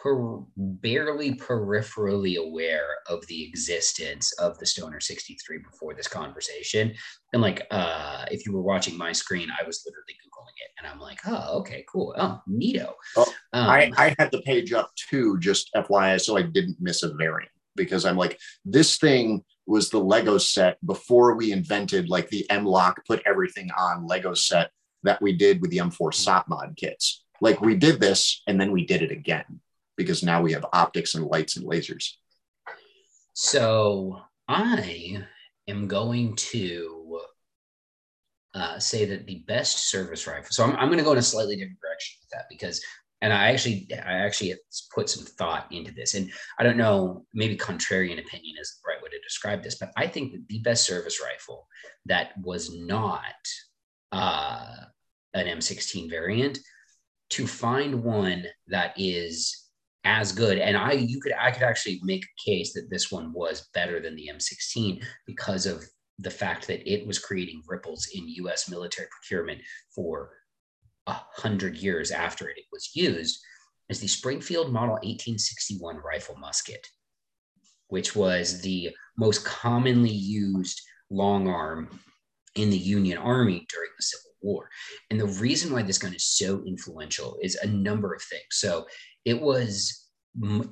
per, 0.02 0.38
barely 0.56 1.34
peripherally 1.34 2.36
aware 2.36 2.98
of 3.08 3.26
the 3.26 3.44
existence 3.44 4.32
of 4.38 4.58
the 4.58 4.66
Stoner 4.66 5.00
63 5.00 5.58
before 5.58 5.94
this 5.94 6.08
conversation. 6.08 6.94
And 7.32 7.42
like, 7.42 7.66
uh, 7.70 8.24
if 8.30 8.46
you 8.46 8.52
were 8.52 8.62
watching 8.62 8.96
my 8.96 9.12
screen, 9.12 9.48
I 9.50 9.66
was 9.66 9.82
literally 9.86 10.14
Googling 10.14 10.56
it 10.56 10.70
and 10.78 10.86
I'm 10.86 11.00
like, 11.00 11.20
oh, 11.26 11.58
okay, 11.60 11.84
cool. 11.90 12.14
Oh, 12.16 12.40
neato. 12.48 12.94
Well, 13.16 13.26
um, 13.52 13.68
I, 13.68 13.92
I 13.96 14.14
had 14.18 14.30
the 14.30 14.42
page 14.42 14.72
up 14.72 14.90
too, 14.96 15.38
just 15.38 15.70
FYI, 15.74 16.20
so 16.20 16.36
I 16.36 16.42
didn't 16.42 16.76
miss 16.80 17.02
a 17.02 17.14
variant 17.14 17.52
because 17.76 18.04
I'm 18.04 18.16
like, 18.16 18.38
this 18.64 18.98
thing 18.98 19.44
was 19.66 19.90
the 19.90 19.98
Lego 20.00 20.38
set 20.38 20.84
before 20.84 21.36
we 21.36 21.52
invented 21.52 22.08
like 22.08 22.28
the 22.28 22.48
M-LOK, 22.50 23.04
put 23.06 23.22
everything 23.24 23.70
on 23.78 24.06
Lego 24.06 24.34
set 24.34 24.70
that 25.04 25.22
we 25.22 25.32
did 25.32 25.60
with 25.60 25.70
the 25.70 25.78
M4 25.78 26.12
SOPMOD 26.12 26.76
kits. 26.76 27.24
Like 27.40 27.60
we 27.60 27.76
did 27.76 28.00
this 28.00 28.42
and 28.46 28.60
then 28.60 28.72
we 28.72 28.84
did 28.84 29.02
it 29.02 29.10
again 29.10 29.60
because 30.00 30.22
now 30.22 30.40
we 30.40 30.52
have 30.52 30.64
optics 30.72 31.14
and 31.14 31.26
lights 31.26 31.58
and 31.58 31.66
lasers. 31.66 32.14
So 33.34 34.18
I 34.48 35.22
am 35.68 35.88
going 35.88 36.36
to 36.36 37.20
uh, 38.54 38.78
say 38.78 39.04
that 39.04 39.26
the 39.26 39.44
best 39.46 39.90
service 39.90 40.26
rifle. 40.26 40.48
So 40.50 40.64
I'm, 40.64 40.74
I'm 40.76 40.88
going 40.88 40.98
to 40.98 41.04
go 41.04 41.12
in 41.12 41.18
a 41.18 41.22
slightly 41.22 41.54
different 41.54 41.80
direction 41.82 42.16
with 42.22 42.30
that 42.30 42.46
because, 42.48 42.82
and 43.20 43.30
I 43.30 43.50
actually, 43.50 43.88
I 43.92 44.14
actually 44.14 44.54
put 44.94 45.10
some 45.10 45.26
thought 45.26 45.66
into 45.70 45.92
this, 45.92 46.14
and 46.14 46.32
I 46.58 46.62
don't 46.62 46.78
know, 46.78 47.26
maybe 47.34 47.58
contrarian 47.58 48.18
opinion 48.18 48.56
is 48.58 48.78
the 48.82 48.88
right 48.88 49.02
way 49.02 49.10
to 49.10 49.20
describe 49.20 49.62
this, 49.62 49.76
but 49.76 49.92
I 49.98 50.06
think 50.06 50.32
that 50.32 50.48
the 50.48 50.60
best 50.60 50.86
service 50.86 51.20
rifle 51.22 51.68
that 52.06 52.30
was 52.42 52.74
not 52.74 53.34
uh, 54.12 54.76
an 55.34 55.46
M16 55.58 56.08
variant 56.08 56.58
to 57.30 57.46
find 57.46 58.02
one 58.02 58.46
that 58.68 58.94
is 58.96 59.69
as 60.04 60.32
good. 60.32 60.58
And 60.58 60.76
i 60.76 60.92
you 60.92 61.20
could 61.20 61.32
i 61.38 61.50
could 61.50 61.62
actually 61.62 62.00
make 62.02 62.24
a 62.24 62.50
case 62.50 62.72
that 62.74 62.88
this 62.90 63.10
one 63.10 63.32
was 63.32 63.68
better 63.74 64.00
than 64.00 64.16
the 64.16 64.30
m16 64.32 65.04
because 65.26 65.66
of 65.66 65.84
the 66.18 66.30
fact 66.30 66.66
that 66.66 66.90
it 66.90 67.06
was 67.06 67.18
creating 67.18 67.62
ripples 67.66 68.08
in 68.14 68.26
us 68.46 68.68
military 68.68 69.08
procurement 69.10 69.60
for 69.94 70.30
a 71.06 71.16
hundred 71.36 71.76
years 71.76 72.10
after 72.10 72.48
it 72.48 72.64
was 72.72 72.90
used 72.94 73.40
is 73.88 74.00
the 74.00 74.06
springfield 74.06 74.72
model 74.72 74.94
1861 74.94 75.96
rifle 75.96 76.36
musket 76.36 76.86
which 77.88 78.14
was 78.14 78.60
the 78.60 78.90
most 79.18 79.44
commonly 79.44 80.10
used 80.12 80.80
long 81.10 81.48
arm 81.48 81.88
in 82.54 82.70
the 82.70 82.78
union 82.78 83.18
army 83.18 83.66
during 83.68 83.90
the 83.96 84.02
civil 84.02 84.30
war. 84.42 84.68
And 85.10 85.20
the 85.20 85.26
reason 85.26 85.72
why 85.72 85.82
this 85.82 85.98
gun 85.98 86.14
is 86.14 86.24
so 86.24 86.62
influential 86.66 87.36
is 87.42 87.56
a 87.56 87.66
number 87.66 88.14
of 88.14 88.22
things. 88.22 88.42
So 88.50 88.86
it 89.24 89.40
was 89.40 90.08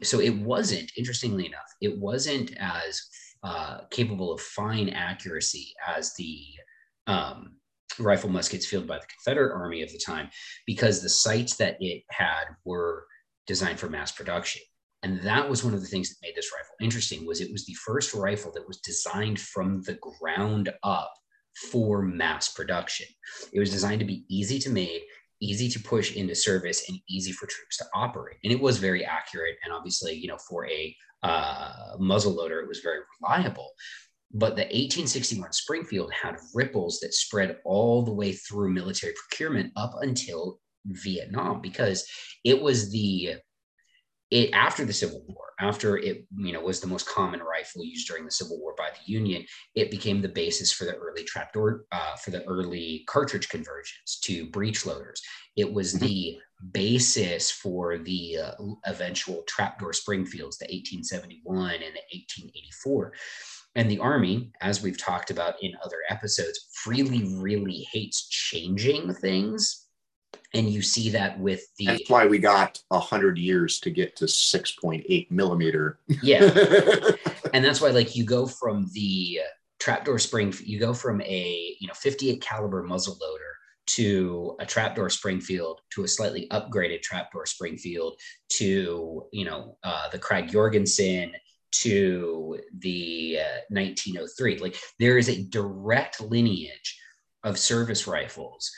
so 0.03 0.21
it 0.21 0.37
wasn't 0.37 0.91
interestingly 0.97 1.45
enough 1.45 1.69
it 1.81 1.99
wasn't 1.99 2.53
as 2.59 3.03
uh, 3.43 3.81
capable 3.91 4.33
of 4.33 4.41
fine 4.41 4.89
accuracy 4.89 5.73
as 5.87 6.15
the 6.15 6.43
um, 7.07 7.57
rifle 7.99 8.31
muskets 8.31 8.67
fielded 8.67 8.89
by 8.89 8.99
the 8.99 9.07
confederate 9.07 9.55
army 9.55 9.83
of 9.83 9.93
the 9.93 9.99
time 9.99 10.29
because 10.67 11.03
the 11.03 11.09
sights 11.09 11.57
that 11.57 11.77
it 11.81 12.03
had 12.11 12.45
were 12.65 13.07
designed 13.47 13.79
for 13.79 13.89
mass 13.89 14.13
production. 14.13 14.63
And 15.03 15.23
that 15.23 15.49
was 15.49 15.65
one 15.65 15.75
of 15.75 15.81
the 15.81 15.87
things 15.87 16.09
that 16.09 16.17
made 16.23 16.35
this 16.35 16.51
rifle 16.53 16.75
interesting 16.81 17.27
was 17.27 17.41
it 17.41 17.53
was 17.53 17.65
the 17.65 17.75
first 17.75 18.15
rifle 18.15 18.53
that 18.55 18.67
was 18.67 18.79
designed 18.79 19.41
from 19.41 19.83
the 19.83 19.99
ground 20.21 20.73
up 20.83 21.13
for 21.71 22.03
mass 22.03 22.53
production. 22.53 23.07
It 23.53 23.61
was 23.61 23.71
designed 23.71 24.01
to 24.01 24.07
be 24.07 24.25
easy 24.29 24.59
to 24.61 24.71
make 24.71 25.03
easy 25.41 25.69
to 25.69 25.81
push 25.81 26.15
into 26.15 26.35
service 26.35 26.89
and 26.89 26.99
easy 27.09 27.33
for 27.33 27.47
troops 27.47 27.77
to 27.79 27.85
operate. 27.95 28.37
And 28.45 28.53
it 28.53 28.61
was 28.61 28.79
very 28.79 29.05
accurate. 29.05 29.57
And 29.65 29.73
obviously, 29.73 30.15
you 30.15 30.29
know, 30.29 30.39
for 30.49 30.67
a 30.69 30.95
uh, 31.23 31.97
muzzle 31.99 32.33
loader, 32.35 32.61
it 32.61 32.69
was 32.69 32.81
very 32.81 33.01
reliable. 33.21 33.71
But 34.33 34.57
the 34.57 34.63
1861 34.63 35.53
Springfield 35.53 36.13
had 36.13 36.37
ripples 36.55 37.01
that 37.01 37.15
spread 37.15 37.59
all 37.65 38.03
the 38.03 38.13
way 38.13 38.33
through 38.33 38.71
military 38.71 39.15
procurement 39.15 39.73
up 39.77 39.95
until 40.01 40.61
Vietnam 40.85 41.61
because 41.61 42.07
it 42.45 42.61
was 42.61 42.91
the 42.91 43.37
it 44.31 44.51
after 44.53 44.85
the 44.85 44.93
Civil 44.93 45.25
War, 45.27 45.53
after 45.61 45.97
it 45.97 46.27
you 46.37 46.53
know 46.53 46.61
was 46.61 46.81
the 46.81 46.87
most 46.87 47.09
common 47.09 47.41
rifle 47.41 47.85
used 47.85 48.07
during 48.07 48.25
the 48.25 48.31
Civil 48.31 48.59
War 48.61 48.75
by 48.77 48.91
the 48.91 49.13
Union, 49.13 49.45
it 49.75 49.91
became 49.91 50.21
the 50.21 50.29
basis 50.29 50.73
for 50.73 50.85
the 50.85 50.97
early 50.97 51.25
trapdoor 51.25 51.85
uh, 51.93 52.17
for 52.17 52.31
the 52.31 52.45
early 52.45 53.05
cartridge 53.09 53.49
conversions 53.49 54.19
to 54.25 54.51
breech 54.51 54.85
loaders. 54.85 55.23
It 55.57 55.73
was 55.73 55.95
mm-hmm. 55.95 56.07
the 56.07 56.39
basis 56.73 57.51
for 57.51 57.99
the 57.99 58.39
uh, 58.39 58.53
eventual 58.87 59.43
trapdoor 59.47 59.93
Springfields, 59.93 60.59
the 60.59 60.65
1871 60.65 61.75
and 61.75 61.81
the 61.81 62.05
1884. 62.13 63.13
And 63.75 63.91
the 63.91 63.99
Army, 63.99 64.51
as 64.61 64.83
we've 64.83 64.99
talked 64.99 65.31
about 65.31 65.55
in 65.63 65.73
other 65.85 65.99
episodes, 66.09 66.69
really, 66.87 67.37
really 67.37 67.87
hates 67.93 68.29
changing 68.29 69.15
things 69.15 69.88
and 70.55 70.71
you 70.71 70.81
see 70.81 71.11
that 71.11 71.39
with 71.39 71.63
the 71.77 71.87
that's 71.87 72.11
why 72.11 72.27
we 72.27 72.39
got 72.39 72.81
a 72.91 72.99
hundred 72.99 73.39
years 73.39 73.81
to 73.81 73.91
get 73.91 74.17
to 74.17 74.25
6.8 74.25 75.31
millimeter. 75.31 75.99
Yeah. 76.23 76.51
And 77.55 77.65
that's 77.65 77.81
why 77.81 77.91
like 77.91 78.15
you 78.15 78.25
go 78.25 78.47
from 78.47 78.91
the 78.93 79.41
trapdoor 79.81 80.19
spring 80.19 80.53
you 80.65 80.79
go 80.79 80.93
from 80.93 81.23
a 81.23 81.77
you 81.81 81.89
know 81.89 81.95
58 81.95 82.43
caliber 82.43 82.83
muzzle 82.83 83.17
loader 83.21 83.57
to 83.87 84.55
a 84.61 84.67
trapdoor 84.67 85.09
springfield 85.09 85.81
to 85.91 86.05
a 86.05 86.09
slightly 86.09 86.47
upgraded 86.51 87.01
trapdoor 87.01 87.47
springfield 87.47 88.21
to 88.51 89.27
you 89.33 89.45
know 89.45 89.79
uh, 89.83 90.09
the 90.11 90.19
Krag 90.19 90.51
Jorgensen 90.51 91.33
to 91.71 92.59
the 92.81 93.39
uh, 93.41 93.61
1903 93.71 94.59
like 94.59 94.77
there 94.99 95.17
is 95.17 95.29
a 95.29 95.45
direct 95.45 96.21
lineage 96.21 97.01
of 97.45 97.59
service 97.59 98.07
rifles 98.07 98.71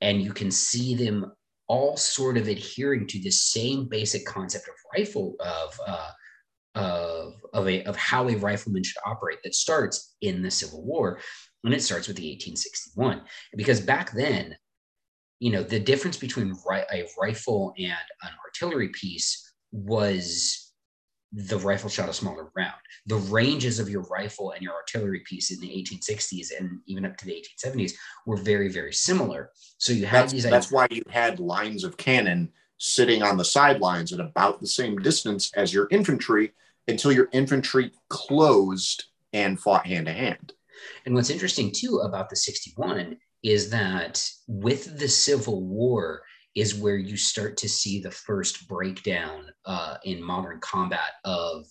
and 0.00 0.22
you 0.22 0.32
can 0.32 0.50
see 0.50 0.94
them 0.94 1.32
all 1.68 1.96
sort 1.96 2.36
of 2.36 2.48
adhering 2.48 3.06
to 3.06 3.20
the 3.20 3.30
same 3.30 3.86
basic 3.88 4.24
concept 4.24 4.68
of 4.68 4.74
rifle 4.96 5.34
of 5.40 5.80
uh, 5.86 6.10
of 6.74 7.34
of 7.52 7.68
a 7.68 7.82
of 7.84 7.96
how 7.96 8.28
a 8.28 8.36
rifleman 8.36 8.82
should 8.82 9.00
operate 9.04 9.38
that 9.44 9.54
starts 9.54 10.14
in 10.22 10.42
the 10.42 10.50
Civil 10.50 10.84
War, 10.84 11.20
and 11.64 11.74
it 11.74 11.82
starts 11.82 12.08
with 12.08 12.16
the 12.16 12.30
1861 12.30 13.22
because 13.56 13.80
back 13.80 14.12
then, 14.12 14.56
you 15.40 15.50
know, 15.50 15.62
the 15.62 15.80
difference 15.80 16.16
between 16.16 16.56
ri- 16.68 16.84
a 16.92 17.06
rifle 17.20 17.74
and 17.78 17.92
an 18.22 18.30
artillery 18.44 18.88
piece 18.88 19.52
was 19.72 20.67
the 21.32 21.58
rifle 21.58 21.90
shot 21.90 22.08
a 22.08 22.12
smaller 22.12 22.50
round. 22.56 22.74
The 23.06 23.16
ranges 23.16 23.78
of 23.78 23.88
your 23.88 24.02
rifle 24.02 24.52
and 24.52 24.62
your 24.62 24.74
artillery 24.74 25.20
piece 25.20 25.50
in 25.50 25.60
the 25.60 25.68
1860s 25.68 26.48
and 26.58 26.80
even 26.86 27.04
up 27.04 27.16
to 27.18 27.26
the 27.26 27.44
1870s 27.64 27.92
were 28.26 28.36
very, 28.36 28.68
very 28.68 28.92
similar. 28.92 29.50
So 29.76 29.92
you 29.92 30.06
had 30.06 30.22
that's, 30.22 30.32
these. 30.32 30.42
That's 30.44 30.72
why 30.72 30.86
you 30.90 31.02
had 31.10 31.40
lines 31.40 31.84
of 31.84 31.96
cannon 31.96 32.50
sitting 32.78 33.22
on 33.22 33.36
the 33.36 33.44
sidelines 33.44 34.12
at 34.12 34.20
about 34.20 34.60
the 34.60 34.66
same 34.66 34.98
distance 34.98 35.50
as 35.54 35.74
your 35.74 35.88
infantry 35.90 36.52
until 36.86 37.12
your 37.12 37.28
infantry 37.32 37.92
closed 38.08 39.04
and 39.32 39.60
fought 39.60 39.86
hand 39.86 40.06
to 40.06 40.12
hand. 40.12 40.52
And 41.04 41.14
what's 41.14 41.30
interesting 41.30 41.72
too 41.72 42.02
about 42.04 42.30
the 42.30 42.36
61 42.36 43.18
is 43.42 43.70
that 43.70 44.24
with 44.46 44.98
the 44.98 45.08
Civil 45.08 45.64
War, 45.64 46.22
is 46.58 46.74
where 46.74 46.96
you 46.96 47.16
start 47.16 47.56
to 47.56 47.68
see 47.68 48.00
the 48.00 48.10
first 48.10 48.66
breakdown 48.68 49.46
uh, 49.64 49.96
in 50.04 50.22
modern 50.22 50.58
combat 50.60 51.12
of 51.24 51.66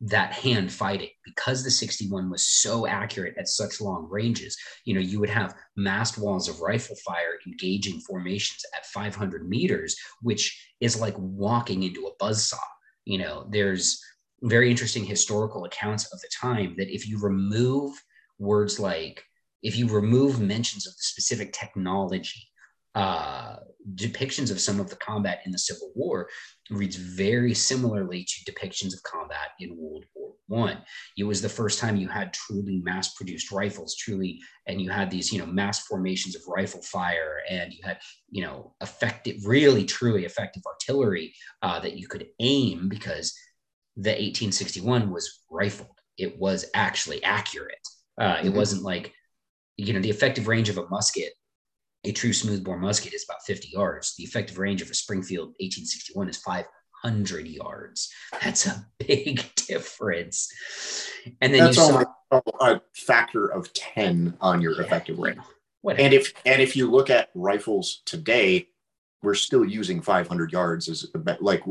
that 0.00 0.32
hand 0.32 0.70
fighting. 0.70 1.08
Because 1.24 1.64
the 1.64 1.70
61 1.70 2.30
was 2.30 2.44
so 2.44 2.86
accurate 2.86 3.36
at 3.38 3.48
such 3.48 3.80
long 3.80 4.06
ranges 4.10 4.56
you 4.84 4.94
know 4.94 5.00
you 5.00 5.18
would 5.18 5.30
have 5.30 5.56
massed 5.76 6.18
walls 6.18 6.48
of 6.48 6.60
rifle 6.60 6.96
fire 7.04 7.38
engaging 7.46 8.00
formations 8.00 8.62
at 8.76 8.86
500 8.86 9.48
meters 9.48 9.96
which 10.22 10.72
is 10.80 11.00
like 11.00 11.14
walking 11.18 11.82
into 11.82 12.06
a 12.06 12.14
buzz 12.18 12.48
saw 12.48 12.58
you 13.04 13.18
know 13.18 13.46
there's 13.50 14.02
very 14.42 14.70
interesting 14.70 15.04
historical 15.04 15.64
accounts 15.64 16.12
of 16.12 16.20
the 16.20 16.28
time 16.38 16.74
that 16.76 16.94
if 16.94 17.08
you 17.08 17.18
remove 17.20 17.92
words 18.38 18.78
like 18.78 19.24
if 19.62 19.76
you 19.76 19.88
remove 19.88 20.40
mentions 20.40 20.86
of 20.86 20.92
the 20.92 21.02
specific 21.02 21.52
technology 21.52 22.46
uh, 22.94 23.56
depictions 23.94 24.50
of 24.50 24.60
some 24.60 24.80
of 24.80 24.88
the 24.88 24.96
combat 24.96 25.40
in 25.44 25.52
the 25.52 25.58
Civil 25.58 25.90
War 25.94 26.28
reads 26.70 26.96
very 26.96 27.54
similarly 27.54 28.24
to 28.24 28.52
depictions 28.52 28.94
of 28.94 29.02
combat 29.02 29.50
in 29.60 29.76
World 29.76 30.04
War 30.14 30.32
One. 30.46 30.78
It 31.18 31.24
was 31.24 31.42
the 31.42 31.48
first 31.48 31.78
time 31.78 31.96
you 31.96 32.08
had 32.08 32.32
truly 32.32 32.80
mass-produced 32.82 33.52
rifles, 33.52 33.96
truly, 33.96 34.40
and 34.66 34.80
you 34.80 34.90
had 34.90 35.10
these, 35.10 35.32
you 35.32 35.38
know, 35.38 35.46
mass 35.46 35.86
formations 35.86 36.34
of 36.34 36.42
rifle 36.48 36.82
fire, 36.82 37.40
and 37.48 37.72
you 37.72 37.80
had, 37.84 37.98
you 38.30 38.42
know, 38.42 38.74
effective, 38.80 39.44
really, 39.44 39.84
truly 39.84 40.24
effective 40.24 40.62
artillery 40.66 41.34
uh, 41.62 41.78
that 41.80 41.98
you 41.98 42.08
could 42.08 42.26
aim 42.40 42.88
because 42.88 43.36
the 43.96 44.10
1861 44.10 45.10
was 45.10 45.40
rifled. 45.50 45.88
It 46.16 46.38
was 46.38 46.66
actually 46.74 47.22
accurate. 47.22 47.76
Uh, 48.20 48.38
it 48.40 48.46
mm-hmm. 48.46 48.56
wasn't 48.56 48.82
like, 48.82 49.12
you 49.76 49.92
know, 49.92 50.00
the 50.00 50.10
effective 50.10 50.48
range 50.48 50.68
of 50.68 50.78
a 50.78 50.88
musket 50.88 51.32
a 52.04 52.12
true 52.12 52.32
smoothbore 52.32 52.78
musket 52.78 53.14
is 53.14 53.24
about 53.24 53.42
50 53.42 53.68
yards. 53.68 54.14
The 54.16 54.24
effective 54.24 54.58
range 54.58 54.82
of 54.82 54.90
a 54.90 54.94
Springfield 54.94 55.48
1861 55.60 56.28
is 56.28 56.36
500 56.38 57.48
yards. 57.48 58.12
That's 58.42 58.66
a 58.66 58.86
big 58.98 59.44
difference. 59.54 60.52
And 61.40 61.52
then 61.52 61.64
That's 61.64 61.76
you 61.76 61.82
saw 61.82 62.04
a 62.60 62.80
factor 62.94 63.46
of 63.46 63.72
10 63.72 64.36
on 64.40 64.60
your 64.60 64.74
yeah, 64.74 64.82
effective 64.86 65.18
range. 65.18 65.38
And 65.86 66.14
if 66.14 66.32
and 66.46 66.62
if 66.62 66.76
you 66.76 66.90
look 66.90 67.10
at 67.10 67.28
rifles 67.34 68.02
today, 68.06 68.68
we're 69.22 69.34
still 69.34 69.64
using 69.64 70.00
500 70.00 70.50
yards 70.50 70.88
as 70.88 71.06
like 71.40 71.62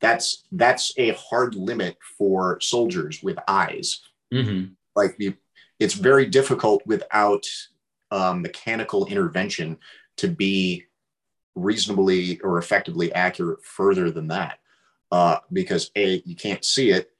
that's 0.00 0.44
that's 0.52 0.92
a 0.96 1.10
hard 1.12 1.54
limit 1.54 1.98
for 2.16 2.60
soldiers 2.60 3.22
with 3.22 3.38
eyes. 3.46 4.00
Mm-hmm. 4.32 4.72
Like 4.96 5.16
you, 5.18 5.34
it's 5.78 5.94
very 5.94 6.26
difficult 6.26 6.82
without 6.86 7.46
um, 8.10 8.42
mechanical 8.42 9.06
intervention 9.06 9.78
to 10.16 10.28
be 10.28 10.84
reasonably 11.54 12.40
or 12.40 12.58
effectively 12.58 13.12
accurate 13.12 13.64
further 13.64 14.10
than 14.10 14.28
that. 14.28 14.58
Uh, 15.10 15.38
because 15.52 15.90
a 15.96 16.22
you 16.26 16.36
can't 16.36 16.66
see 16.66 16.90
it 16.90 17.10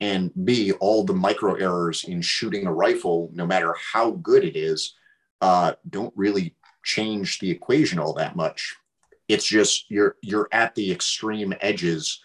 and 0.00 0.32
b 0.44 0.72
all 0.72 1.04
the 1.04 1.14
micro 1.14 1.54
errors 1.54 2.02
in 2.02 2.20
shooting 2.20 2.66
a 2.66 2.72
rifle 2.72 3.30
no 3.32 3.46
matter 3.46 3.72
how 3.92 4.10
good 4.10 4.42
it 4.42 4.56
is 4.56 4.94
uh, 5.40 5.72
don't 5.88 6.12
really 6.16 6.54
change 6.84 7.38
the 7.40 7.50
equation 7.50 7.98
all 7.98 8.14
that 8.14 8.36
much. 8.36 8.74
It's 9.28 9.44
just 9.44 9.90
you're 9.90 10.16
you're 10.22 10.48
at 10.52 10.74
the 10.74 10.90
extreme 10.90 11.52
edges 11.60 12.20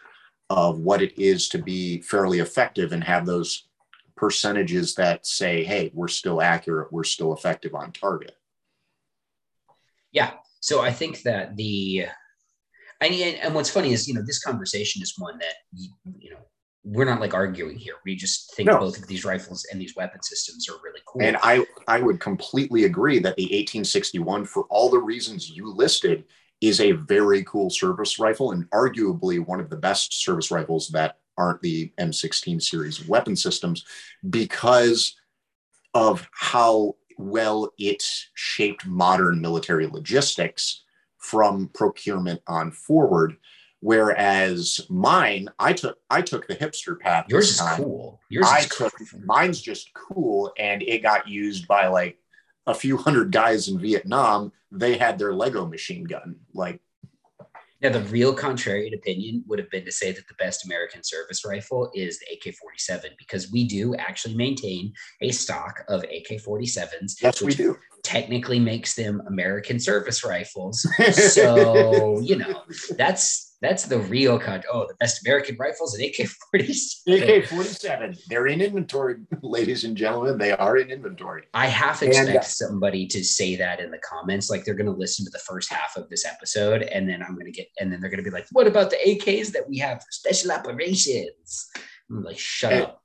of 0.49 0.79
what 0.79 1.01
it 1.01 1.17
is 1.19 1.49
to 1.49 1.57
be 1.57 2.01
fairly 2.01 2.39
effective 2.39 2.91
and 2.91 3.03
have 3.03 3.25
those 3.25 3.67
percentages 4.21 4.93
that 4.93 5.25
say 5.25 5.63
hey 5.63 5.91
we're 5.95 6.07
still 6.07 6.43
accurate 6.43 6.93
we're 6.93 7.03
still 7.03 7.33
effective 7.33 7.73
on 7.75 7.91
target. 7.91 8.37
Yeah 10.11 10.31
so 10.61 10.81
i 10.81 10.91
think 10.91 11.23
that 11.23 11.57
the 11.57 12.05
and, 13.01 13.13
and 13.15 13.55
what's 13.55 13.71
funny 13.71 13.91
is 13.91 14.07
you 14.07 14.13
know 14.13 14.21
this 14.21 14.41
conversation 14.41 15.01
is 15.01 15.15
one 15.17 15.39
that 15.39 15.55
you 15.73 16.29
know 16.29 16.37
we're 16.83 17.05
not 17.05 17.21
like 17.21 17.35
arguing 17.35 17.77
here. 17.77 17.93
We 18.05 18.15
just 18.15 18.55
think 18.55 18.67
no. 18.67 18.79
both 18.79 18.97
of 18.97 19.05
these 19.05 19.23
rifles 19.23 19.67
and 19.71 19.79
these 19.79 19.95
weapon 19.95 20.23
systems 20.23 20.67
are 20.67 20.81
really 20.83 21.01
cool. 21.05 21.21
And 21.21 21.37
i 21.41 21.65
i 21.87 21.99
would 21.99 22.19
completely 22.19 22.85
agree 22.85 23.19
that 23.19 23.35
the 23.35 23.43
1861 23.43 24.45
for 24.45 24.63
all 24.69 24.89
the 24.89 24.99
reasons 24.99 25.49
you 25.49 25.71
listed 25.73 26.25
is 26.59 26.79
a 26.79 26.91
very 26.91 27.43
cool 27.43 27.69
service 27.71 28.19
rifle 28.19 28.51
and 28.51 28.69
arguably 28.69 29.43
one 29.45 29.59
of 29.59 29.69
the 29.69 29.75
best 29.75 30.21
service 30.21 30.51
rifles 30.51 30.89
that 30.89 31.17
aren't 31.41 31.62
the 31.62 31.91
M16 32.00 32.62
series 32.62 33.07
weapon 33.07 33.36
systems 33.36 33.83
because 34.29 35.15
of 35.93 36.27
how 36.31 36.95
well 37.17 37.71
it 37.77 38.03
shaped 38.33 38.86
modern 38.86 39.41
military 39.41 39.88
logistics 39.88 40.83
from 41.17 41.69
procurement 41.74 42.41
on 42.48 42.71
forward. 42.71 43.38
Whereas 43.79 44.81
mine, 44.89 45.50
I 45.57 45.74
took 45.74 45.98
I 46.10 46.21
took 46.21 46.48
the 46.48 46.55
hipster 46.55 47.00
path. 47.00 47.25
Yours 47.29 47.50
is 47.50 47.62
cool. 47.74 48.19
Yours 48.29 48.48
I 48.48 48.62
took 48.62 48.93
cool. 48.95 49.21
mine's 49.25 49.60
just 49.60 49.91
cool, 49.93 50.53
and 50.60 50.83
it 50.83 51.01
got 51.01 51.27
used 51.27 51.67
by 51.67 51.88
like 51.88 52.19
a 52.67 52.75
few 52.75 52.95
hundred 52.95 53.31
guys 53.31 53.69
in 53.69 53.79
Vietnam 53.79 54.51
they 54.71 54.98
had 54.98 55.19
their 55.19 55.33
Lego 55.33 55.65
machine 55.65 56.05
gun. 56.05 56.38
Like, 56.53 56.79
now 57.81 57.89
the 57.89 58.01
real 58.01 58.35
contrarian 58.35 58.93
opinion 58.93 59.43
would 59.47 59.59
have 59.59 59.69
been 59.69 59.85
to 59.85 59.91
say 59.91 60.11
that 60.11 60.27
the 60.27 60.33
best 60.35 60.65
American 60.65 61.03
service 61.03 61.43
rifle 61.45 61.89
is 61.95 62.19
the 62.19 62.35
AK-47 62.35 63.17
because 63.17 63.51
we 63.51 63.67
do 63.67 63.95
actually 63.95 64.35
maintain 64.35 64.93
a 65.21 65.31
stock 65.31 65.83
of 65.88 66.03
AK-47s. 66.03 67.21
Yes, 67.21 67.41
we 67.41 67.53
do. 67.53 67.75
Technically 68.03 68.59
makes 68.59 68.95
them 68.95 69.21
American 69.27 69.79
service 69.79 70.23
rifles. 70.23 70.88
so 71.11 72.19
you 72.21 72.35
know 72.35 72.63
that's 72.97 73.50
that's 73.61 73.85
the 73.85 73.99
real 73.99 74.39
cut. 74.39 74.65
Oh, 74.71 74.87
the 74.87 74.95
best 74.95 75.25
American 75.25 75.55
rifles 75.59 75.93
and 75.93 76.03
AK 76.03 76.27
47. 76.51 77.29
AK 77.29 77.45
47. 77.45 78.17
They're 78.27 78.47
in 78.47 78.59
inventory, 78.59 79.17
ladies 79.43 79.83
and 79.83 79.95
gentlemen. 79.95 80.39
They 80.39 80.51
are 80.51 80.77
in 80.77 80.89
inventory. 80.89 81.43
I 81.53 81.67
half 81.67 82.01
expect 82.01 82.29
and, 82.29 82.37
uh, 82.39 82.41
somebody 82.41 83.05
to 83.07 83.23
say 83.23 83.55
that 83.57 83.79
in 83.79 83.91
the 83.91 83.99
comments. 83.99 84.49
Like 84.49 84.65
they're 84.65 84.73
going 84.73 84.91
to 84.91 84.91
listen 84.91 85.25
to 85.25 85.31
the 85.31 85.39
first 85.39 85.71
half 85.71 85.95
of 85.95 86.09
this 86.09 86.25
episode. 86.25 86.81
And 86.81 87.07
then 87.07 87.21
I'm 87.21 87.35
going 87.35 87.45
to 87.45 87.51
get, 87.51 87.67
and 87.79 87.93
then 87.93 88.01
they're 88.01 88.09
going 88.09 88.23
to 88.23 88.27
be 88.27 88.33
like, 88.33 88.47
what 88.51 88.65
about 88.65 88.89
the 88.89 88.97
AKs 89.05 89.51
that 89.51 89.69
we 89.69 89.77
have 89.77 89.99
for 89.99 90.11
special 90.11 90.51
operations? 90.51 91.69
I'm 92.09 92.23
like, 92.23 92.39
shut 92.39 92.73
and, 92.73 92.83
up. 92.83 93.03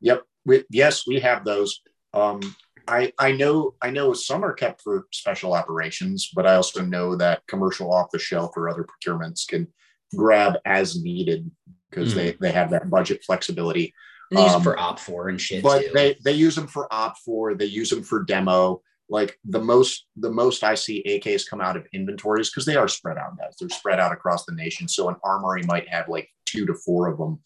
Yep. 0.00 0.22
We, 0.44 0.64
yes, 0.68 1.06
we 1.06 1.20
have 1.20 1.44
those. 1.44 1.80
Um, 2.12 2.40
I, 2.88 3.12
I 3.20 3.30
know 3.30 3.76
I 3.80 3.90
know 3.90 4.12
some 4.12 4.44
are 4.44 4.52
kept 4.52 4.82
for 4.82 5.06
special 5.12 5.54
operations, 5.54 6.30
but 6.34 6.48
I 6.48 6.56
also 6.56 6.82
know 6.82 7.14
that 7.14 7.46
commercial 7.46 7.92
off 7.92 8.10
the 8.10 8.18
shelf 8.18 8.56
or 8.56 8.68
other 8.68 8.84
procurements 8.84 9.46
can 9.46 9.68
grab 10.14 10.58
as 10.64 11.02
needed 11.02 11.50
because 11.90 12.12
mm. 12.12 12.16
they 12.16 12.32
they 12.40 12.52
have 12.52 12.70
that 12.70 12.90
budget 12.90 13.22
flexibility. 13.24 13.94
And 14.30 14.38
they 14.38 14.44
use 14.44 14.54
um, 14.54 14.62
them 14.62 14.72
for 14.72 14.78
OPFOR 14.78 15.28
and 15.28 15.40
shit. 15.40 15.62
But 15.62 15.82
too. 15.82 15.90
they 15.94 16.16
they 16.24 16.32
use 16.32 16.54
them 16.54 16.66
for 16.66 16.88
OPFOR. 16.90 17.58
They 17.58 17.66
use 17.66 17.90
them 17.90 18.02
for 18.02 18.24
demo. 18.24 18.82
Like 19.08 19.38
the 19.44 19.60
most 19.60 20.06
the 20.16 20.30
most 20.30 20.64
I 20.64 20.74
see 20.74 21.02
AKs 21.06 21.48
come 21.48 21.60
out 21.60 21.76
of 21.76 21.86
inventories 21.92 22.50
because 22.50 22.64
they 22.64 22.76
are 22.76 22.88
spread 22.88 23.18
out, 23.18 23.36
guys. 23.36 23.56
They're 23.58 23.68
spread 23.68 24.00
out 24.00 24.12
across 24.12 24.46
the 24.46 24.54
nation. 24.54 24.88
So 24.88 25.08
an 25.08 25.16
armory 25.22 25.62
might 25.64 25.88
have 25.88 26.08
like 26.08 26.28
two 26.46 26.64
to 26.66 26.74
four 26.74 27.08
of 27.08 27.18
them 27.18 27.40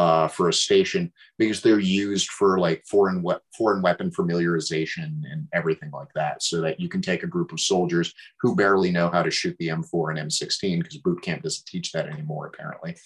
uh, 0.00 0.28
for 0.28 0.48
a 0.48 0.52
station 0.52 1.12
because 1.36 1.60
they're 1.60 1.78
used 1.78 2.30
for 2.30 2.58
like 2.58 2.82
foreign 2.86 3.22
we- 3.22 3.44
foreign 3.56 3.82
weapon 3.82 4.10
familiarization 4.10 5.10
and 5.30 5.46
everything 5.52 5.90
like 5.90 6.08
that, 6.14 6.42
so 6.42 6.62
that 6.62 6.80
you 6.80 6.88
can 6.88 7.02
take 7.02 7.22
a 7.22 7.32
group 7.34 7.52
of 7.52 7.60
soldiers 7.60 8.14
who 8.40 8.56
barely 8.56 8.90
know 8.90 9.10
how 9.10 9.22
to 9.22 9.30
shoot 9.30 9.54
the 9.58 9.68
M4 9.68 10.16
and 10.16 10.30
M16 10.30 10.78
because 10.78 10.96
boot 10.98 11.20
camp 11.20 11.42
doesn't 11.42 11.66
teach 11.66 11.92
that 11.92 12.08
anymore 12.08 12.46
apparently, 12.46 12.96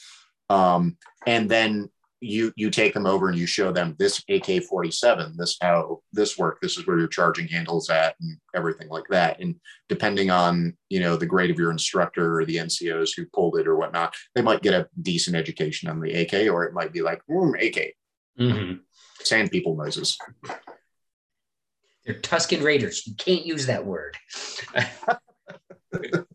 um, 0.50 0.96
and 1.26 1.50
then 1.50 1.90
you 2.24 2.52
you 2.56 2.70
take 2.70 2.94
them 2.94 3.06
over 3.06 3.28
and 3.28 3.38
you 3.38 3.46
show 3.46 3.70
them 3.70 3.94
this 3.98 4.18
AK-47, 4.28 5.36
this 5.36 5.56
how 5.60 6.00
this 6.12 6.38
work, 6.38 6.58
this 6.60 6.78
is 6.78 6.86
where 6.86 6.98
your 6.98 7.08
charging 7.08 7.46
handles 7.46 7.90
at, 7.90 8.16
and 8.20 8.38
everything 8.54 8.88
like 8.88 9.04
that. 9.10 9.40
And 9.40 9.56
depending 9.88 10.30
on 10.30 10.76
you 10.88 11.00
know 11.00 11.16
the 11.16 11.26
grade 11.26 11.50
of 11.50 11.58
your 11.58 11.70
instructor 11.70 12.38
or 12.38 12.44
the 12.44 12.56
NCOs 12.56 13.10
who 13.16 13.26
pulled 13.26 13.58
it 13.58 13.68
or 13.68 13.76
whatnot, 13.76 14.14
they 14.34 14.42
might 14.42 14.62
get 14.62 14.74
a 14.74 14.88
decent 15.00 15.36
education 15.36 15.90
on 15.90 16.00
the 16.00 16.12
AK, 16.12 16.50
or 16.50 16.64
it 16.64 16.74
might 16.74 16.92
be 16.92 17.02
like 17.02 17.20
mm, 17.30 17.54
AK, 17.54 17.94
mm-hmm. 18.40 18.74
sand 19.20 19.50
people 19.50 19.76
noises. 19.76 20.18
They're 22.04 22.20
Tusken 22.20 22.62
Raiders. 22.62 23.06
You 23.06 23.14
can't 23.14 23.46
use 23.46 23.66
that 23.66 23.84
word. 23.84 24.16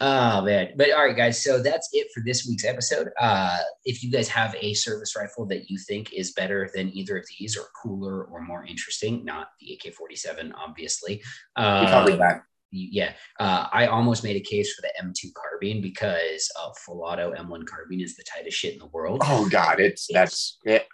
Oh 0.00 0.40
man. 0.42 0.72
But 0.76 0.92
all 0.92 1.04
right, 1.04 1.16
guys. 1.16 1.42
So 1.42 1.62
that's 1.62 1.90
it 1.92 2.08
for 2.14 2.22
this 2.24 2.46
week's 2.48 2.64
episode. 2.64 3.10
Uh, 3.20 3.58
if 3.84 4.02
you 4.02 4.10
guys 4.10 4.28
have 4.28 4.56
a 4.58 4.72
service 4.72 5.14
rifle 5.14 5.44
that 5.46 5.68
you 5.68 5.78
think 5.78 6.14
is 6.14 6.32
better 6.32 6.70
than 6.74 6.96
either 6.96 7.18
of 7.18 7.26
these 7.38 7.56
or 7.56 7.64
cooler 7.82 8.24
or 8.24 8.40
more 8.40 8.64
interesting, 8.64 9.24
not 9.24 9.48
the 9.60 9.74
AK-47, 9.74 10.52
obviously. 10.56 11.22
Uh, 11.54 11.86
covered 11.86 12.18
that. 12.18 12.42
Yeah. 12.72 13.12
Uh, 13.38 13.66
I 13.72 13.88
almost 13.88 14.24
made 14.24 14.36
a 14.36 14.40
case 14.40 14.72
for 14.72 14.82
the 14.82 14.92
M2 15.02 15.34
carbine 15.34 15.82
because 15.82 16.50
uh, 16.58 16.70
full 16.86 17.02
auto 17.02 17.34
M1 17.34 17.66
carbine 17.66 18.00
is 18.00 18.16
the 18.16 18.24
tightest 18.24 18.56
shit 18.56 18.74
in 18.74 18.78
the 18.78 18.86
world. 18.86 19.20
Oh 19.24 19.48
God. 19.50 19.80
It's, 19.80 20.08
it's 20.08 20.14
that's 20.14 20.58
it. 20.64 20.86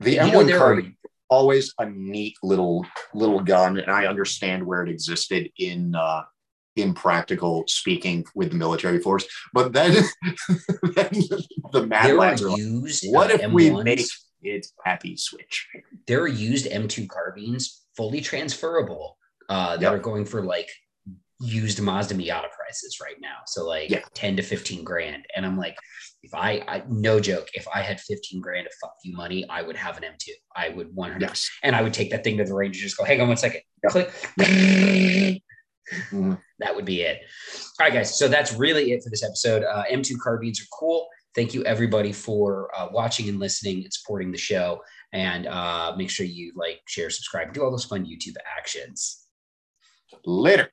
The 0.00 0.16
M1 0.16 0.48
know, 0.48 0.58
carbine 0.58 0.96
always 1.28 1.72
a 1.78 1.86
neat 1.88 2.36
little 2.42 2.84
little 3.14 3.40
gun 3.40 3.78
and 3.78 3.90
i 3.90 4.04
understand 4.04 4.62
where 4.62 4.82
it 4.82 4.90
existed 4.90 5.48
in 5.56 5.94
uh 5.94 6.20
in 6.76 6.94
practical 6.94 7.64
speaking 7.66 8.24
with 8.34 8.50
the 8.50 8.56
military 8.56 8.98
force. 8.98 9.26
But 9.52 9.72
then, 9.72 9.92
then 10.94 11.10
the 11.72 11.86
mad 11.86 12.14
lads 12.16 12.42
are 12.42 12.50
like, 12.50 12.60
what 13.04 13.30
uh, 13.30 13.34
if 13.34 13.40
M1s. 13.42 13.52
we 13.52 13.70
make 13.82 14.06
it 14.42 14.66
happy 14.84 15.16
switch? 15.16 15.68
There 16.06 16.22
are 16.22 16.28
used 16.28 16.66
M2 16.66 17.08
carbines 17.08 17.82
fully 17.96 18.20
transferable 18.20 19.18
uh, 19.48 19.76
that 19.76 19.82
yep. 19.82 19.92
are 19.92 19.98
going 19.98 20.24
for 20.24 20.42
like 20.42 20.68
used 21.40 21.80
Mazda 21.80 22.14
Miata 22.14 22.50
prices 22.50 22.98
right 23.02 23.16
now. 23.20 23.38
So 23.46 23.66
like 23.66 23.90
yeah. 23.90 24.00
10 24.14 24.36
to 24.36 24.42
15 24.42 24.84
grand. 24.84 25.24
And 25.36 25.44
I'm 25.44 25.58
like, 25.58 25.76
if 26.22 26.32
I, 26.34 26.62
I, 26.68 26.84
no 26.88 27.18
joke, 27.18 27.48
if 27.54 27.66
I 27.74 27.82
had 27.82 28.00
15 28.00 28.40
grand 28.40 28.66
of 28.66 28.72
fuck 28.80 28.94
you 29.02 29.16
money, 29.16 29.44
I 29.48 29.60
would 29.62 29.76
have 29.76 29.96
an 29.96 30.04
M2. 30.04 30.30
I 30.54 30.68
would 30.68 30.94
100 30.94 31.20
yes. 31.20 31.50
and 31.62 31.74
I 31.74 31.82
would 31.82 31.92
take 31.92 32.12
that 32.12 32.22
thing 32.22 32.38
to 32.38 32.44
the 32.44 32.54
range 32.54 32.76
and 32.76 32.84
just 32.84 32.96
go, 32.96 33.04
hang 33.04 33.20
on 33.20 33.28
one 33.28 33.36
second. 33.36 33.62
Yep. 33.82 33.92
Click. 33.92 35.38
Mm-hmm. 35.92 36.34
That 36.58 36.76
would 36.76 36.84
be 36.84 37.00
it. 37.00 37.22
All 37.80 37.86
right, 37.86 37.92
guys. 37.92 38.16
So 38.16 38.28
that's 38.28 38.52
really 38.52 38.92
it 38.92 39.02
for 39.02 39.10
this 39.10 39.24
episode. 39.24 39.64
Uh, 39.64 39.82
M2 39.90 40.16
carbines 40.22 40.60
are 40.60 40.66
cool. 40.78 41.08
Thank 41.34 41.54
you, 41.54 41.64
everybody, 41.64 42.12
for 42.12 42.70
uh, 42.78 42.86
watching 42.92 43.28
and 43.28 43.40
listening 43.40 43.82
and 43.82 43.92
supporting 43.92 44.30
the 44.30 44.38
show. 44.38 44.80
And 45.12 45.48
uh, 45.48 45.94
make 45.96 46.08
sure 46.08 46.24
you 46.24 46.52
like, 46.54 46.82
share, 46.86 47.10
subscribe, 47.10 47.52
do 47.52 47.64
all 47.64 47.72
those 47.72 47.84
fun 47.84 48.06
YouTube 48.06 48.36
actions. 48.56 49.26
Later. 50.24 50.70